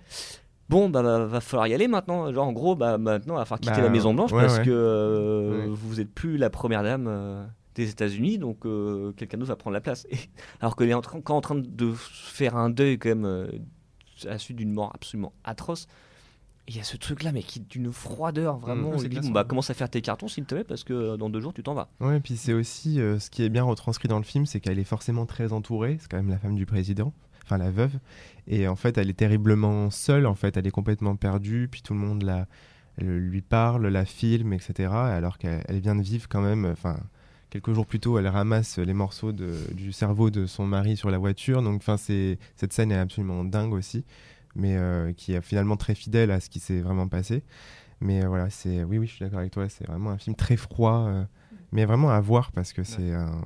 Bon, 0.72 0.88
bah, 0.88 1.02
va, 1.02 1.26
va 1.26 1.40
falloir 1.42 1.66
y 1.66 1.74
aller 1.74 1.86
maintenant. 1.86 2.32
Genre, 2.32 2.46
en 2.46 2.52
gros, 2.52 2.74
bah, 2.74 2.96
maintenant, 2.96 3.34
il 3.34 3.38
va 3.38 3.44
falloir 3.44 3.60
quitter 3.60 3.76
Bah, 3.76 3.82
la 3.82 3.90
Maison 3.90 4.14
Blanche 4.14 4.32
ouais, 4.32 4.40
parce 4.40 4.56
ouais. 4.56 4.64
que 4.64 4.70
euh, 4.70 5.66
vous 5.68 5.96
n'êtes 5.96 6.10
plus 6.10 6.38
la 6.38 6.48
première 6.48 6.82
dame 6.82 7.06
euh, 7.08 7.44
des 7.74 7.90
États-Unis, 7.90 8.38
donc 8.38 8.64
euh, 8.64 9.12
quelqu'un 9.12 9.36
d'autre 9.36 9.50
va 9.50 9.56
prendre 9.56 9.74
la 9.74 9.82
place. 9.82 10.06
Et, 10.10 10.16
alors 10.60 10.74
qu'elle 10.74 10.88
est 10.88 10.94
en 10.94 11.02
train, 11.02 11.20
quand 11.20 11.36
en 11.36 11.42
train 11.42 11.56
de 11.56 11.92
faire 11.94 12.56
un 12.56 12.70
deuil, 12.70 12.98
quand 12.98 13.10
même, 13.10 13.50
à 14.24 14.28
la 14.28 14.38
suite 14.38 14.56
d'une 14.56 14.72
mort 14.72 14.90
absolument 14.94 15.34
atroce, 15.44 15.88
il 16.68 16.76
y 16.76 16.80
a 16.80 16.84
ce 16.84 16.96
truc-là, 16.96 17.32
mais 17.32 17.42
qui 17.42 17.58
est 17.58 17.68
d'une 17.70 17.92
froideur, 17.92 18.56
vraiment. 18.56 18.90
Mmh, 18.90 18.94
on 18.94 18.98
c'est 18.98 19.08
lui 19.08 19.18
dit 19.18 19.26
bon, 19.28 19.32
bah, 19.32 19.44
commence 19.44 19.70
à 19.70 19.74
faire 19.74 19.90
tes 19.90 20.00
cartons, 20.00 20.28
s'il 20.28 20.44
te 20.44 20.54
plaît, 20.54 20.64
parce 20.64 20.84
que 20.84 20.92
euh, 20.92 21.16
dans 21.16 21.28
deux 21.28 21.40
jours, 21.40 21.52
tu 21.52 21.62
t'en 21.62 21.74
vas. 21.74 21.88
Ouais, 22.00 22.18
et 22.18 22.20
puis 22.20 22.36
c'est 22.36 22.52
aussi 22.52 23.00
euh, 23.00 23.18
ce 23.18 23.30
qui 23.30 23.42
est 23.42 23.48
bien 23.48 23.64
retranscrit 23.64 24.08
dans 24.08 24.18
le 24.18 24.24
film, 24.24 24.46
c'est 24.46 24.60
qu'elle 24.60 24.78
est 24.78 24.84
forcément 24.84 25.26
très 25.26 25.52
entourée. 25.52 25.98
C'est 26.00 26.08
quand 26.10 26.18
même 26.18 26.30
la 26.30 26.38
femme 26.38 26.54
du 26.54 26.64
président, 26.66 27.12
enfin 27.44 27.58
la 27.58 27.70
veuve. 27.70 27.98
Et 28.46 28.68
en 28.68 28.76
fait, 28.76 28.96
elle 28.96 29.10
est 29.10 29.14
terriblement 29.14 29.90
seule. 29.90 30.26
En 30.26 30.34
fait, 30.36 30.56
elle 30.56 30.66
est 30.66 30.70
complètement 30.72 31.16
perdue. 31.16 31.68
Puis 31.70 31.82
tout 31.82 31.94
le 31.94 32.00
monde 32.00 32.22
la, 32.22 32.46
elle 32.96 33.18
lui 33.18 33.42
parle, 33.42 33.86
la 33.88 34.04
filme, 34.04 34.52
etc. 34.52 34.90
Alors 34.92 35.38
qu'elle 35.38 35.64
elle 35.68 35.80
vient 35.80 35.96
de 35.96 36.02
vivre 36.02 36.28
quand 36.28 36.42
même, 36.42 36.64
enfin 36.66 36.96
quelques 37.50 37.72
jours 37.74 37.86
plus 37.86 38.00
tôt, 38.00 38.18
elle 38.18 38.28
ramasse 38.28 38.78
les 38.78 38.94
morceaux 38.94 39.30
de- 39.32 39.58
du 39.74 39.92
cerveau 39.92 40.30
de 40.30 40.46
son 40.46 40.66
mari 40.66 40.96
sur 40.96 41.10
la 41.10 41.18
voiture. 41.18 41.60
Donc, 41.62 41.76
enfin, 41.82 41.98
c'est 41.98 42.38
cette 42.56 42.72
scène 42.72 42.90
est 42.92 42.96
absolument 42.96 43.44
dingue 43.44 43.74
aussi, 43.74 44.04
mais 44.54 44.76
euh, 44.76 45.12
qui 45.12 45.32
est 45.32 45.40
finalement 45.42 45.76
très 45.76 45.94
fidèle 45.94 46.30
à 46.30 46.40
ce 46.40 46.48
qui 46.50 46.60
s'est 46.60 46.80
vraiment 46.80 47.08
passé. 47.08 47.42
Mais 48.00 48.24
euh, 48.24 48.28
voilà, 48.28 48.50
c'est 48.50 48.82
oui, 48.84 48.98
oui, 48.98 49.06
je 49.06 49.12
suis 49.14 49.24
d'accord 49.24 49.38
avec 49.40 49.52
toi. 49.52 49.68
C'est 49.68 49.86
vraiment 49.86 50.10
un 50.10 50.18
film 50.18 50.34
très 50.36 50.56
froid, 50.56 51.06
euh, 51.08 51.24
mais 51.70 51.84
vraiment 51.84 52.10
à 52.10 52.20
voir 52.20 52.50
parce 52.52 52.72
que 52.72 52.82
c'est 52.82 53.12
un, 53.14 53.40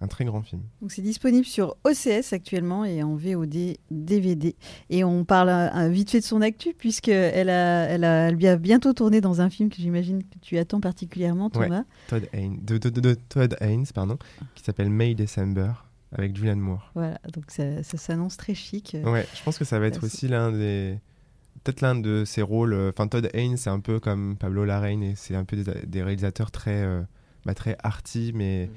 un 0.00 0.06
très 0.06 0.24
grand 0.24 0.40
film. 0.42 0.62
Donc 0.80 0.92
c'est 0.92 1.02
disponible 1.02 1.44
sur 1.44 1.76
OCS 1.84 2.32
actuellement 2.32 2.84
et 2.84 3.02
en 3.02 3.16
VOD 3.16 3.76
DVD. 3.90 4.54
Et 4.88 5.02
on 5.02 5.24
parle 5.24 5.90
vite 5.90 6.10
fait 6.12 6.20
de 6.20 6.24
son 6.24 6.40
actu 6.42 6.74
puisqu'elle 6.78 7.50
a, 7.50 7.84
elle 7.86 8.04
a, 8.04 8.28
elle 8.28 8.40
va 8.40 8.56
bientôt 8.56 8.92
tourner 8.92 9.20
dans 9.20 9.40
un 9.40 9.50
film 9.50 9.68
que 9.68 9.76
j'imagine 9.78 10.22
que 10.22 10.38
tu 10.40 10.56
attends 10.58 10.80
particulièrement, 10.80 11.50
Ouais. 11.56 11.64
Thomas. 11.66 11.82
Todd 12.06 12.28
Haynes, 12.32 12.60
de, 12.62 12.78
de- 12.78 12.90
de- 12.90 13.00
de 13.00 13.14
Todd 13.14 13.56
Haynes, 13.60 13.86
pardon, 13.92 14.16
qui 14.54 14.62
s'appelle 14.62 14.90
May 14.90 15.16
December 15.16 15.72
avec 16.12 16.36
Julianne 16.36 16.60
Moore. 16.60 16.90
Voilà, 16.94 17.18
donc 17.32 17.44
ça, 17.48 17.82
ça 17.82 17.98
s'annonce 17.98 18.36
très 18.36 18.54
chic. 18.54 18.96
Ouais, 19.04 19.26
je 19.34 19.42
pense 19.42 19.58
que 19.58 19.64
ça 19.64 19.78
va 19.78 19.86
être 19.86 20.02
Euh, 20.02 20.06
aussi 20.06 20.28
l'un 20.28 20.50
des. 20.52 20.98
Peut-être 21.64 21.80
l'un 21.80 21.94
de 21.96 22.24
ses 22.24 22.42
rôles. 22.42 22.72
euh, 22.72 22.90
Enfin, 22.94 23.08
Todd 23.08 23.28
Haynes, 23.34 23.56
c'est 23.56 23.70
un 23.70 23.80
peu 23.80 23.98
comme 24.00 24.36
Pablo 24.36 24.64
Larraín 24.64 25.02
et 25.02 25.14
c'est 25.16 25.34
un 25.34 25.44
peu 25.44 25.56
des, 25.56 25.86
des 25.86 26.02
réalisateurs 26.02 26.50
très, 26.50 26.82
euh, 26.82 27.02
bah, 27.44 27.54
très 27.54 27.76
arty, 27.82 28.32
mais 28.34 28.66
Mm. 28.66 28.70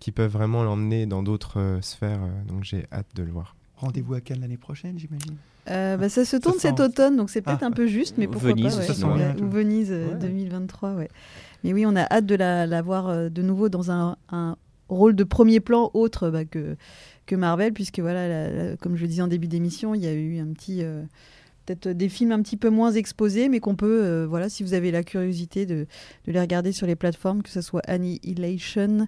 qui 0.00 0.12
peuvent 0.12 0.30
vraiment 0.30 0.62
l'emmener 0.62 1.06
dans 1.06 1.22
d'autres 1.22 1.58
euh, 1.60 1.80
sphères. 1.82 2.22
euh, 2.22 2.44
donc 2.46 2.62
j'ai 2.64 2.86
hâte 2.92 3.08
de 3.16 3.22
le 3.24 3.32
voir. 3.32 3.56
Rendez-vous 3.76 4.14
à 4.14 4.20
Cannes 4.20 4.40
l'année 4.40 4.56
prochaine, 4.56 4.98
j'imagine. 4.98 5.36
Euh, 5.70 5.96
bah, 5.98 6.08
ça 6.08 6.24
se 6.24 6.36
tourne 6.36 6.58
cet 6.58 6.80
automne, 6.80 7.16
donc 7.16 7.28
c'est 7.28 7.42
peut-être 7.42 7.62
Ah, 7.62 7.66
un 7.66 7.70
peu 7.72 7.86
juste, 7.86 8.16
mais 8.18 8.26
Ou 8.26 8.30
pourquoi 8.30 8.50
Venise, 8.52 8.76
pas. 8.76 8.82
ça 8.82 8.94
sent 8.94 9.04
Ouais, 9.04 9.14
bien, 9.34 9.36
ou. 9.44 9.50
Venise 9.50 9.88
euh, 9.92 10.08
Ouais. 10.12 10.18
2023, 10.18 10.94
ouais. 10.94 11.08
Mais 11.64 11.72
oui, 11.74 11.84
on 11.86 11.94
a 11.96 12.02
hâte 12.10 12.24
de 12.26 12.34
la, 12.36 12.66
la 12.66 12.80
voir 12.82 13.08
euh, 13.08 13.28
de 13.28 13.42
nouveau 13.42 13.68
dans 13.68 13.90
un, 13.90 14.16
un 14.30 14.56
rôle 14.88 15.14
de 15.14 15.24
premier 15.24 15.60
plan 15.60 15.90
autre 15.94 16.30
bah, 16.30 16.44
que, 16.44 16.76
que 17.26 17.36
Marvel, 17.36 17.72
puisque 17.72 18.00
voilà, 18.00 18.76
comme 18.76 18.96
je 18.96 19.02
le 19.02 19.08
disais 19.08 19.22
en 19.22 19.28
début 19.28 19.48
d'émission, 19.48 19.94
il 19.94 20.02
y 20.02 20.06
a 20.06 20.12
eu 20.12 20.38
un 20.38 20.52
petit. 20.52 20.82
euh, 20.82 21.02
Peut-être 21.68 21.88
des 21.88 22.08
films 22.08 22.32
un 22.32 22.40
petit 22.40 22.56
peu 22.56 22.70
moins 22.70 22.92
exposés, 22.92 23.50
mais 23.50 23.60
qu'on 23.60 23.76
peut, 23.76 24.00
euh, 24.02 24.26
voilà, 24.26 24.48
si 24.48 24.62
vous 24.62 24.72
avez 24.72 24.90
la 24.90 25.02
curiosité 25.02 25.66
de, 25.66 25.86
les 26.26 26.40
regarder 26.40 26.72
sur 26.72 26.86
les 26.86 26.96
plateformes, 26.96 27.42
que 27.42 27.50
ce 27.50 27.60
soit 27.60 27.82
Annihilation, 27.86 29.06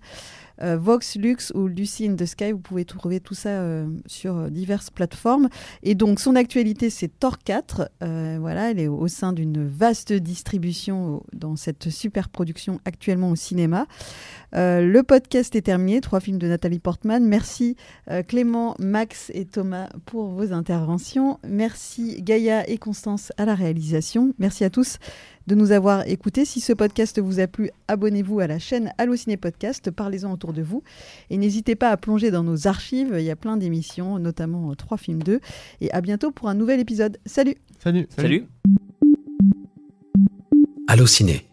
euh, 0.62 0.76
Vox 0.76 1.16
Lux 1.16 1.52
ou 1.54 1.66
Lucy 1.66 2.06
in 2.06 2.16
the 2.16 2.26
Sky, 2.26 2.52
vous 2.52 2.58
pouvez 2.58 2.84
trouver 2.84 3.20
tout 3.20 3.34
ça 3.34 3.48
euh, 3.50 3.86
sur 4.06 4.36
euh, 4.36 4.50
diverses 4.50 4.90
plateformes. 4.90 5.48
Et 5.82 5.94
donc, 5.94 6.20
son 6.20 6.36
actualité, 6.36 6.90
c'est 6.90 7.08
Thor 7.08 7.38
4. 7.38 7.90
Euh, 8.02 8.36
voilà, 8.40 8.70
elle 8.70 8.78
est 8.78 8.88
au 8.88 9.08
sein 9.08 9.32
d'une 9.32 9.66
vaste 9.66 10.12
distribution 10.12 11.22
dans 11.32 11.56
cette 11.56 11.88
super 11.88 12.28
production 12.28 12.80
actuellement 12.84 13.30
au 13.30 13.36
cinéma. 13.36 13.86
Le 14.52 15.02
podcast 15.02 15.54
est 15.54 15.62
terminé. 15.62 16.00
Trois 16.00 16.18
films 16.18 16.38
de 16.38 16.48
Nathalie 16.48 16.80
Portman. 16.80 17.24
Merci 17.24 17.76
Clément, 18.26 18.74
Max 18.80 19.30
et 19.32 19.44
Thomas 19.44 19.88
pour 20.06 20.26
vos 20.26 20.52
interventions. 20.52 21.38
Merci 21.46 22.20
Gaïa 22.20 22.49
et 22.50 22.78
Constance 22.78 23.32
à 23.36 23.44
la 23.44 23.54
réalisation. 23.54 24.34
Merci 24.38 24.64
à 24.64 24.70
tous 24.70 24.98
de 25.46 25.54
nous 25.54 25.72
avoir 25.72 26.06
écoutés. 26.06 26.44
Si 26.44 26.60
ce 26.60 26.72
podcast 26.72 27.18
vous 27.20 27.40
a 27.40 27.46
plu, 27.46 27.70
abonnez-vous 27.88 28.40
à 28.40 28.46
la 28.46 28.58
chaîne 28.58 28.92
Allociné 28.98 29.36
Podcast, 29.36 29.90
parlez-en 29.90 30.32
autour 30.32 30.52
de 30.52 30.62
vous. 30.62 30.82
Et 31.30 31.38
n'hésitez 31.38 31.74
pas 31.74 31.90
à 31.90 31.96
plonger 31.96 32.30
dans 32.30 32.42
nos 32.42 32.66
archives, 32.66 33.14
il 33.18 33.24
y 33.24 33.30
a 33.30 33.36
plein 33.36 33.56
d'émissions, 33.56 34.18
notamment 34.18 34.70
euh, 34.70 34.74
3 34.74 34.98
films 34.98 35.22
2. 35.22 35.40
Et 35.80 35.90
à 35.92 36.00
bientôt 36.00 36.30
pour 36.30 36.48
un 36.48 36.54
nouvel 36.54 36.80
épisode. 36.80 37.18
Salut 37.26 37.56
Salut 37.78 38.06
Salut. 38.16 38.46
Allociné, 40.86 41.46